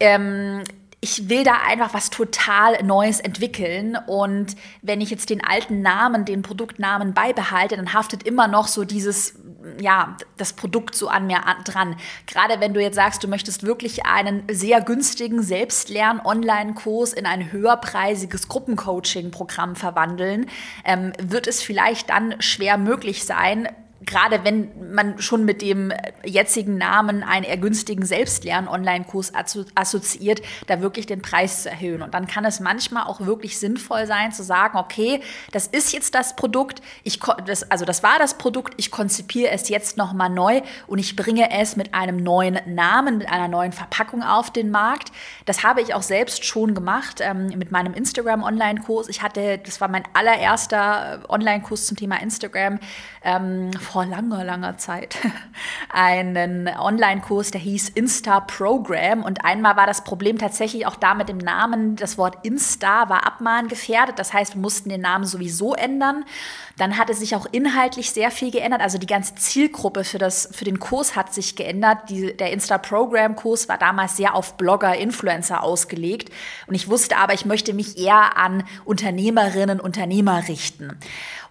ähm, 0.00 0.64
ich 1.04 1.28
will 1.28 1.42
da 1.42 1.54
einfach 1.66 1.94
was 1.94 2.10
total 2.10 2.80
Neues 2.84 3.18
entwickeln. 3.18 3.98
Und 4.06 4.54
wenn 4.82 5.00
ich 5.00 5.10
jetzt 5.10 5.30
den 5.30 5.44
alten 5.44 5.82
Namen, 5.82 6.24
den 6.24 6.42
Produktnamen 6.42 7.12
beibehalte, 7.12 7.76
dann 7.76 7.92
haftet 7.92 8.22
immer 8.22 8.46
noch 8.46 8.68
so 8.68 8.84
dieses, 8.84 9.34
ja, 9.80 10.16
das 10.36 10.52
Produkt 10.52 10.94
so 10.94 11.08
an 11.08 11.26
mir 11.26 11.40
dran. 11.64 11.96
Gerade 12.28 12.60
wenn 12.60 12.72
du 12.72 12.80
jetzt 12.80 12.94
sagst, 12.94 13.24
du 13.24 13.26
möchtest 13.26 13.64
wirklich 13.64 14.06
einen 14.06 14.44
sehr 14.48 14.80
günstigen 14.80 15.42
Selbstlern-Online-Kurs 15.42 17.14
in 17.14 17.26
ein 17.26 17.50
höherpreisiges 17.50 18.46
Gruppencoaching-Programm 18.46 19.74
verwandeln, 19.74 20.46
ähm, 20.84 21.12
wird 21.20 21.48
es 21.48 21.62
vielleicht 21.62 22.10
dann 22.10 22.40
schwer 22.40 22.78
möglich 22.78 23.24
sein, 23.24 23.68
gerade 24.06 24.44
wenn 24.44 24.92
man 24.92 25.20
schon 25.20 25.44
mit 25.44 25.62
dem 25.62 25.92
jetzigen 26.24 26.76
Namen 26.78 27.22
einen 27.22 27.44
eher 27.44 27.56
günstigen 27.56 28.04
Selbstlern-Online-Kurs 28.04 29.32
assoziiert, 29.74 30.42
da 30.66 30.80
wirklich 30.80 31.06
den 31.06 31.22
Preis 31.22 31.62
zu 31.62 31.70
erhöhen. 31.70 32.02
Und 32.02 32.14
dann 32.14 32.26
kann 32.26 32.44
es 32.44 32.60
manchmal 32.60 33.04
auch 33.04 33.20
wirklich 33.20 33.58
sinnvoll 33.58 34.06
sein 34.06 34.32
zu 34.32 34.42
sagen, 34.42 34.78
okay, 34.78 35.20
das 35.52 35.66
ist 35.66 35.92
jetzt 35.92 36.14
das 36.14 36.36
Produkt, 36.36 36.82
ich, 37.02 37.20
das, 37.46 37.70
also 37.70 37.84
das 37.84 38.02
war 38.02 38.18
das 38.18 38.34
Produkt, 38.38 38.74
ich 38.76 38.90
konzipiere 38.90 39.50
es 39.50 39.68
jetzt 39.68 39.96
nochmal 39.96 40.30
neu 40.30 40.62
und 40.86 40.98
ich 40.98 41.16
bringe 41.16 41.50
es 41.52 41.76
mit 41.76 41.94
einem 41.94 42.16
neuen 42.16 42.58
Namen, 42.66 43.18
mit 43.18 43.30
einer 43.30 43.48
neuen 43.48 43.72
Verpackung 43.72 44.22
auf 44.22 44.50
den 44.50 44.70
Markt. 44.70 45.12
Das 45.44 45.62
habe 45.62 45.80
ich 45.80 45.94
auch 45.94 46.02
selbst 46.02 46.44
schon 46.44 46.74
gemacht 46.74 47.20
ähm, 47.20 47.46
mit 47.56 47.70
meinem 47.70 47.94
Instagram-Online-Kurs. 47.94 49.08
Ich 49.08 49.22
hatte, 49.22 49.58
das 49.58 49.80
war 49.80 49.88
mein 49.88 50.04
allererster 50.12 51.20
Online-Kurs 51.28 51.86
zum 51.86 51.96
Thema 51.96 52.20
Instagram 52.20 52.78
ähm, 53.24 53.70
vor 53.92 54.06
langer, 54.06 54.42
langer 54.42 54.78
Zeit 54.78 55.18
einen 55.90 56.66
Online-Kurs, 56.66 57.50
der 57.50 57.60
hieß 57.60 57.90
Insta 57.90 58.40
Program. 58.40 59.22
Und 59.22 59.44
einmal 59.44 59.76
war 59.76 59.86
das 59.86 60.02
Problem 60.02 60.38
tatsächlich 60.38 60.86
auch 60.86 60.96
da 60.96 61.12
mit 61.14 61.28
dem 61.28 61.36
Namen. 61.36 61.96
Das 61.96 62.16
Wort 62.16 62.38
Insta 62.42 63.10
war 63.10 63.26
abmahngefährdet. 63.26 64.18
Das 64.18 64.32
heißt, 64.32 64.54
wir 64.54 64.62
mussten 64.62 64.88
den 64.88 65.02
Namen 65.02 65.26
sowieso 65.26 65.74
ändern. 65.74 66.24
Dann 66.78 66.98
hatte 66.98 67.14
sich 67.14 67.36
auch 67.36 67.46
inhaltlich 67.50 68.10
sehr 68.10 68.30
viel 68.30 68.50
geändert. 68.50 68.80
Also 68.80 68.98
die 68.98 69.06
ganze 69.06 69.34
Zielgruppe 69.34 70.04
für, 70.04 70.18
das, 70.18 70.48
für 70.52 70.64
den 70.64 70.80
Kurs 70.80 71.16
hat 71.16 71.32
sich 71.34 71.56
geändert. 71.56 72.08
Die, 72.08 72.36
der 72.36 72.52
Insta-Program-Kurs 72.52 73.68
war 73.68 73.78
damals 73.78 74.16
sehr 74.16 74.34
auf 74.34 74.56
Blogger, 74.56 74.96
Influencer 74.96 75.62
ausgelegt. 75.62 76.30
Und 76.66 76.74
ich 76.74 76.88
wusste 76.88 77.16
aber, 77.18 77.34
ich 77.34 77.44
möchte 77.44 77.74
mich 77.74 77.98
eher 77.98 78.36
an 78.36 78.64
Unternehmerinnen, 78.84 79.80
Unternehmer 79.80 80.48
richten. 80.48 80.98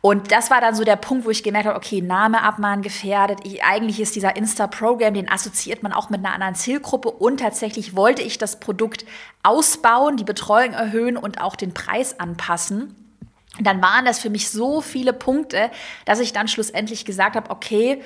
Und 0.01 0.31
das 0.31 0.49
war 0.49 0.61
dann 0.61 0.73
so 0.73 0.83
der 0.83 0.95
Punkt, 0.95 1.25
wo 1.25 1.29
ich 1.29 1.43
gemerkt 1.43 1.67
habe, 1.67 1.77
okay, 1.77 2.01
Name 2.01 2.41
abmahnen 2.41 2.81
gefährdet. 2.81 3.39
Ich, 3.43 3.63
eigentlich 3.63 3.99
ist 3.99 4.15
dieser 4.15 4.35
Insta-Programm, 4.35 5.13
den 5.13 5.29
assoziiert 5.29 5.83
man 5.83 5.93
auch 5.93 6.09
mit 6.09 6.25
einer 6.25 6.33
anderen 6.33 6.55
Zielgruppe. 6.55 7.11
Und 7.11 7.39
tatsächlich 7.39 7.95
wollte 7.95 8.23
ich 8.23 8.39
das 8.39 8.59
Produkt 8.59 9.05
ausbauen, 9.43 10.17
die 10.17 10.23
Betreuung 10.23 10.73
erhöhen 10.73 11.17
und 11.17 11.39
auch 11.39 11.55
den 11.55 11.75
Preis 11.75 12.19
anpassen. 12.19 12.95
Dann 13.59 13.81
waren 13.81 14.05
das 14.05 14.19
für 14.19 14.29
mich 14.29 14.49
so 14.49 14.81
viele 14.81 15.13
Punkte, 15.13 15.71
dass 16.05 16.19
ich 16.19 16.31
dann 16.31 16.47
schlussendlich 16.47 17.05
gesagt 17.05 17.35
habe, 17.35 17.49
okay, 17.49 18.01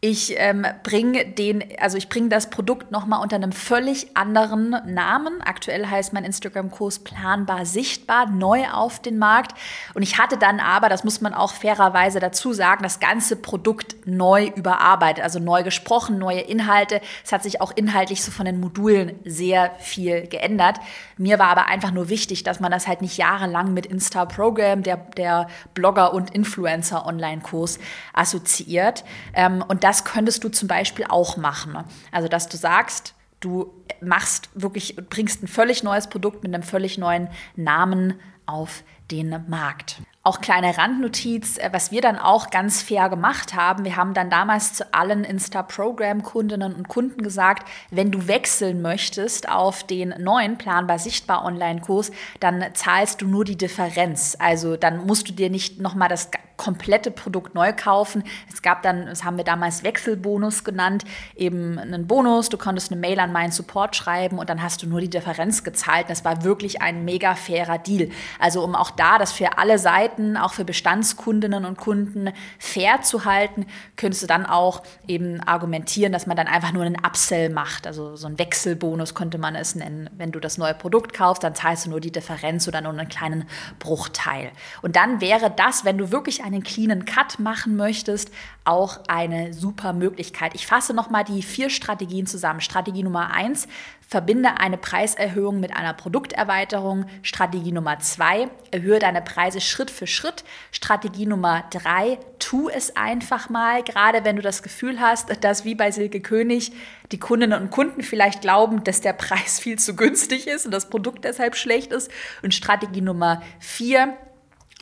ich 0.00 0.34
ähm, 0.38 0.64
bringe 0.84 1.26
den, 1.26 1.64
also 1.80 1.98
ich 1.98 2.08
bringe 2.08 2.28
das 2.28 2.50
Produkt 2.50 2.92
nochmal 2.92 3.20
unter 3.20 3.34
einem 3.34 3.50
völlig 3.50 4.16
anderen 4.16 4.70
Namen. 4.86 5.40
Aktuell 5.42 5.86
heißt 5.86 6.12
mein 6.12 6.22
Instagram-Kurs 6.22 7.00
planbar 7.00 7.66
sichtbar, 7.66 8.30
neu 8.30 8.68
auf 8.70 9.02
den 9.02 9.18
Markt. 9.18 9.58
Und 9.94 10.04
ich 10.04 10.16
hatte 10.16 10.36
dann 10.36 10.60
aber, 10.60 10.88
das 10.88 11.02
muss 11.02 11.20
man 11.20 11.34
auch 11.34 11.52
fairerweise 11.52 12.20
dazu 12.20 12.52
sagen, 12.52 12.84
das 12.84 13.00
ganze 13.00 13.34
Produkt 13.34 13.96
neu 14.06 14.52
überarbeitet, 14.54 15.24
also 15.24 15.40
neu 15.40 15.64
gesprochen, 15.64 16.16
neue 16.16 16.42
Inhalte. 16.42 17.00
Es 17.24 17.32
hat 17.32 17.42
sich 17.42 17.60
auch 17.60 17.72
inhaltlich 17.74 18.22
so 18.22 18.30
von 18.30 18.46
den 18.46 18.60
Modulen 18.60 19.18
sehr 19.24 19.72
viel 19.80 20.28
geändert. 20.28 20.76
Mir 21.16 21.40
war 21.40 21.48
aber 21.48 21.66
einfach 21.66 21.90
nur 21.90 22.08
wichtig, 22.08 22.44
dass 22.44 22.60
man 22.60 22.70
das 22.70 22.86
halt 22.86 23.02
nicht 23.02 23.16
jahrelang 23.16 23.74
mit 23.74 23.86
Insta-Program, 23.86 24.84
der, 24.84 24.98
der 25.16 25.48
Blogger- 25.74 26.14
und 26.14 26.30
Influencer-Online-Kurs 26.32 27.80
assoziiert. 28.12 29.02
Ähm, 29.34 29.64
und 29.66 29.87
das 29.88 30.04
könntest 30.04 30.44
du 30.44 30.50
zum 30.50 30.68
Beispiel 30.68 31.06
auch 31.08 31.38
machen. 31.38 31.82
Also, 32.12 32.28
dass 32.28 32.46
du 32.46 32.58
sagst, 32.58 33.14
du 33.40 33.72
machst 34.02 34.50
wirklich, 34.54 34.96
bringst 34.96 35.42
ein 35.42 35.48
völlig 35.48 35.82
neues 35.82 36.08
Produkt 36.08 36.42
mit 36.42 36.52
einem 36.52 36.62
völlig 36.62 36.98
neuen 36.98 37.28
Namen 37.56 38.20
auf 38.44 38.82
den 39.10 39.46
Markt. 39.48 40.02
Auch 40.22 40.42
kleine 40.42 40.76
Randnotiz, 40.76 41.56
äh, 41.56 41.70
was 41.72 41.90
wir 41.90 42.02
dann 42.02 42.18
auch 42.18 42.50
ganz 42.50 42.82
fair 42.82 43.08
gemacht 43.08 43.54
haben. 43.54 43.86
Wir 43.86 43.96
haben 43.96 44.12
dann 44.12 44.28
damals 44.28 44.74
zu 44.74 44.92
allen 44.92 45.24
Insta-Program-Kundinnen 45.24 46.74
und 46.74 46.88
Kunden 46.88 47.22
gesagt, 47.22 47.66
wenn 47.90 48.10
du 48.10 48.28
wechseln 48.28 48.82
möchtest 48.82 49.48
auf 49.48 49.84
den 49.84 50.10
neuen 50.18 50.58
Planbar 50.58 50.98
Sichtbar 50.98 51.46
Online-Kurs, 51.46 52.10
dann 52.40 52.62
zahlst 52.74 53.22
du 53.22 53.26
nur 53.26 53.46
die 53.46 53.56
Differenz. 53.56 54.36
Also 54.38 54.76
dann 54.76 55.06
musst 55.06 55.30
du 55.30 55.32
dir 55.32 55.48
nicht 55.48 55.80
nochmal 55.80 56.10
das 56.10 56.30
komplette 56.58 57.10
Produkt 57.10 57.54
neu 57.54 57.72
kaufen. 57.72 58.24
Es 58.52 58.60
gab 58.60 58.82
dann, 58.82 59.06
das 59.06 59.24
haben 59.24 59.38
wir 59.38 59.44
damals 59.44 59.84
Wechselbonus 59.84 60.64
genannt, 60.64 61.04
eben 61.36 61.78
einen 61.78 62.06
Bonus. 62.06 62.50
Du 62.50 62.58
konntest 62.58 62.92
eine 62.92 63.00
Mail 63.00 63.18
an 63.20 63.32
meinen 63.32 63.52
Support 63.52 63.96
schreiben 63.96 64.38
und 64.38 64.50
dann 64.50 64.62
hast 64.62 64.82
du 64.82 64.86
nur 64.86 65.00
die 65.00 65.08
Differenz 65.08 65.64
gezahlt. 65.64 66.10
Das 66.10 66.24
war 66.24 66.44
wirklich 66.44 66.82
ein 66.82 67.06
mega 67.06 67.34
fairer 67.34 67.78
Deal. 67.78 68.10
Also 68.38 68.62
um 68.62 68.74
auch 68.74 68.90
da 68.90 69.16
das 69.18 69.32
für 69.32 69.56
alle 69.56 69.78
Seiten, 69.78 70.36
auch 70.36 70.52
für 70.52 70.64
Bestandskundinnen 70.64 71.64
und 71.64 71.78
Kunden 71.78 72.30
fair 72.58 73.02
zu 73.02 73.24
halten, 73.24 73.64
könntest 73.96 74.24
du 74.24 74.26
dann 74.26 74.44
auch 74.44 74.82
eben 75.06 75.40
argumentieren, 75.44 76.12
dass 76.12 76.26
man 76.26 76.36
dann 76.36 76.48
einfach 76.48 76.72
nur 76.72 76.82
einen 76.82 76.96
Upsell 76.96 77.50
macht. 77.50 77.86
Also 77.86 78.16
so 78.16 78.26
ein 78.26 78.38
Wechselbonus 78.38 79.14
könnte 79.14 79.38
man 79.38 79.54
es 79.54 79.76
nennen. 79.76 80.10
Wenn 80.16 80.32
du 80.32 80.40
das 80.40 80.58
neue 80.58 80.74
Produkt 80.74 81.14
kaufst, 81.14 81.44
dann 81.44 81.54
zahlst 81.54 81.86
du 81.86 81.90
nur 81.90 82.00
die 82.00 82.10
Differenz 82.10 82.66
oder 82.66 82.80
nur 82.80 82.92
einen 82.92 83.08
kleinen 83.08 83.44
Bruchteil. 83.78 84.50
Und 84.82 84.96
dann 84.96 85.20
wäre 85.20 85.50
das, 85.50 85.84
wenn 85.84 85.96
du 85.98 86.10
wirklich 86.10 86.42
einen 86.48 86.62
cleanen 86.62 87.04
Cut 87.04 87.38
machen 87.38 87.76
möchtest, 87.76 88.30
auch 88.64 89.00
eine 89.06 89.52
super 89.52 89.92
Möglichkeit. 89.92 90.54
Ich 90.54 90.66
fasse 90.66 90.94
nochmal 90.94 91.24
die 91.24 91.42
vier 91.42 91.70
Strategien 91.70 92.26
zusammen. 92.26 92.60
Strategie 92.60 93.02
Nummer 93.02 93.32
eins, 93.32 93.68
verbinde 94.06 94.58
eine 94.58 94.78
Preiserhöhung 94.78 95.60
mit 95.60 95.76
einer 95.76 95.92
Produkterweiterung. 95.92 97.04
Strategie 97.22 97.72
Nummer 97.72 97.98
zwei, 97.98 98.48
erhöhe 98.70 98.98
deine 98.98 99.20
Preise 99.20 99.60
Schritt 99.60 99.90
für 99.90 100.06
Schritt. 100.06 100.44
Strategie 100.72 101.26
Nummer 101.26 101.64
drei, 101.70 102.18
tu 102.38 102.70
es 102.70 102.96
einfach 102.96 103.50
mal, 103.50 103.82
gerade 103.82 104.24
wenn 104.24 104.36
du 104.36 104.42
das 104.42 104.62
Gefühl 104.62 105.00
hast, 105.00 105.44
dass 105.44 105.64
wie 105.64 105.74
bei 105.74 105.90
Silke 105.90 106.20
König 106.20 106.72
die 107.12 107.20
Kundinnen 107.20 107.60
und 107.60 107.70
Kunden 107.70 108.02
vielleicht 108.02 108.40
glauben, 108.40 108.84
dass 108.84 109.02
der 109.02 109.12
Preis 109.12 109.60
viel 109.60 109.78
zu 109.78 109.94
günstig 109.94 110.46
ist 110.46 110.64
und 110.64 110.72
das 110.72 110.88
Produkt 110.88 111.24
deshalb 111.24 111.56
schlecht 111.56 111.92
ist. 111.92 112.10
Und 112.42 112.54
Strategie 112.54 113.02
Nummer 113.02 113.42
vier, 113.58 114.16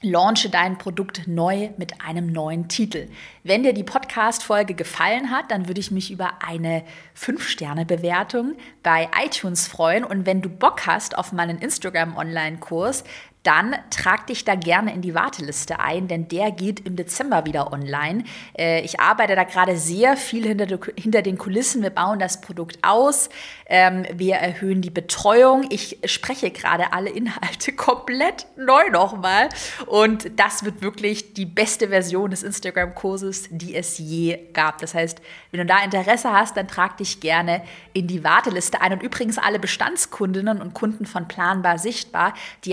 launche 0.02 0.50
dein 0.50 0.76
Produkt 0.76 1.26
neu 1.26 1.70
mit 1.78 2.02
einem 2.02 2.30
neuen 2.30 2.68
Titel. 2.68 3.08
Wenn 3.44 3.62
dir 3.62 3.72
die 3.72 3.82
Podcast-Folge 3.82 4.74
gefallen 4.74 5.30
hat, 5.30 5.50
dann 5.50 5.68
würde 5.68 5.80
ich 5.80 5.90
mich 5.90 6.10
über 6.10 6.42
eine 6.46 6.84
5-Sterne-Bewertung 7.18 8.56
bei 8.82 9.08
iTunes 9.24 9.66
freuen. 9.66 10.04
Und 10.04 10.26
wenn 10.26 10.42
du 10.42 10.50
Bock 10.50 10.86
hast 10.86 11.16
auf 11.16 11.32
meinen 11.32 11.58
Instagram-Online-Kurs, 11.58 13.04
dann 13.46 13.76
trag 13.90 14.26
dich 14.26 14.44
da 14.44 14.56
gerne 14.56 14.92
in 14.92 15.02
die 15.02 15.14
Warteliste 15.14 15.78
ein, 15.78 16.08
denn 16.08 16.26
der 16.26 16.50
geht 16.50 16.80
im 16.80 16.96
Dezember 16.96 17.46
wieder 17.46 17.72
online. 17.72 18.24
Äh, 18.58 18.80
ich 18.80 18.98
arbeite 18.98 19.36
da 19.36 19.44
gerade 19.44 19.76
sehr 19.76 20.16
viel 20.16 20.44
hinter, 20.44 21.22
den 21.22 21.38
Kulissen. 21.38 21.82
Wir 21.82 21.90
bauen 21.90 22.18
das 22.18 22.40
Produkt 22.40 22.78
aus. 22.82 23.28
Ähm, 23.66 24.04
wir 24.12 24.36
erhöhen 24.36 24.82
die 24.82 24.90
Betreuung. 24.90 25.66
Ich 25.70 25.98
spreche 26.06 26.50
gerade 26.50 26.92
alle 26.92 27.10
Inhalte 27.10 27.72
komplett 27.76 28.46
neu 28.56 28.90
nochmal. 28.90 29.48
Und 29.86 30.38
das 30.38 30.64
wird 30.64 30.82
wirklich 30.82 31.34
die 31.34 31.46
beste 31.46 31.88
Version 31.88 32.30
des 32.30 32.42
Instagram-Kurses, 32.42 33.48
die 33.50 33.76
es 33.76 33.98
je 33.98 34.38
gab. 34.54 34.78
Das 34.78 34.94
heißt, 34.94 35.20
wenn 35.52 35.60
du 35.60 35.66
da 35.66 35.84
Interesse 35.84 36.32
hast, 36.32 36.56
dann 36.56 36.66
trag 36.66 36.96
dich 36.96 37.20
gerne 37.20 37.62
in 37.92 38.08
die 38.08 38.24
Warteliste 38.24 38.80
ein. 38.80 38.92
Und 38.92 39.02
übrigens 39.02 39.38
alle 39.38 39.60
Bestandskundinnen 39.60 40.60
und 40.60 40.74
Kunden 40.74 41.06
von 41.06 41.28
Planbar 41.28 41.78
Sichtbar, 41.78 42.34
die 42.64 42.72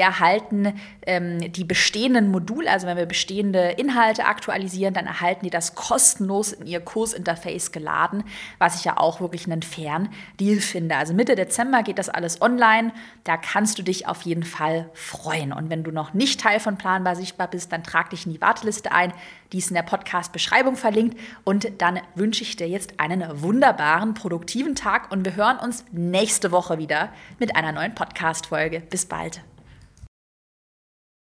ähm, 1.06 1.52
die 1.52 1.63
bestehenden 1.63 2.32
Module, 2.32 2.69
also 2.69 2.88
wenn 2.88 2.97
wir 2.97 3.06
bestehende 3.06 3.71
Inhalte 3.71 4.26
aktualisieren, 4.26 4.93
dann 4.93 5.06
erhalten 5.06 5.45
die 5.45 5.49
das 5.49 5.76
kostenlos 5.76 6.54
in 6.54 6.67
ihr 6.67 6.80
Kursinterface 6.80 7.71
geladen, 7.71 8.23
was 8.60 8.78
ich 8.78 8.86
ja 8.86 8.97
auch 8.97 9.21
wirklich 9.21 9.45
einen 9.45 9.62
fairen 9.62 10.10
Deal 10.39 10.60
finde. 10.60 10.95
Also 10.95 11.13
Mitte 11.13 11.36
Dezember 11.36 11.84
geht 11.84 11.99
das 11.99 12.10
alles 12.10 12.41
online. 12.41 12.91
Da 13.23 13.38
kannst 13.38 13.78
du 13.80 13.84
dich 13.84 14.08
auf 14.08 14.21
jeden 14.23 14.43
Fall 14.43 14.89
freuen. 14.93 15.54
Und 15.54 15.69
wenn 15.69 15.84
du 15.84 15.91
noch 15.91 16.13
nicht 16.13 16.39
Teil 16.39 16.60
von 16.60 16.78
Planbar 16.78 17.15
Sichtbar 17.15 17.47
bist, 17.47 17.71
dann 17.71 17.84
trag 17.84 18.10
dich 18.10 18.26
in 18.26 18.34
die 18.34 18.41
Warteliste 18.41 18.91
ein. 18.91 19.13
Die 19.52 19.60
ist 19.60 19.69
in 19.69 19.76
der 19.76 19.84
Podcast-Beschreibung 19.84 20.76
verlinkt. 20.76 21.17
Und 21.43 21.82
dann 21.82 21.99
wünsche 22.15 22.43
ich 22.43 22.56
dir 22.56 22.67
jetzt 22.67 22.99
einen 22.99 23.23
wunderbaren, 23.41 24.13
produktiven 24.13 24.76
Tag 24.76 25.12
und 25.12 25.26
wir 25.26 25.36
hören 25.36 25.58
uns 25.58 25.86
nächste 25.91 26.52
Woche 26.52 26.78
wieder 26.78 27.10
mit 27.39 27.56
einer 27.56 27.71
neuen 27.71 27.95
Podcast-Folge. 27.95 28.82
Bis 28.89 29.06
bald. 29.06 29.52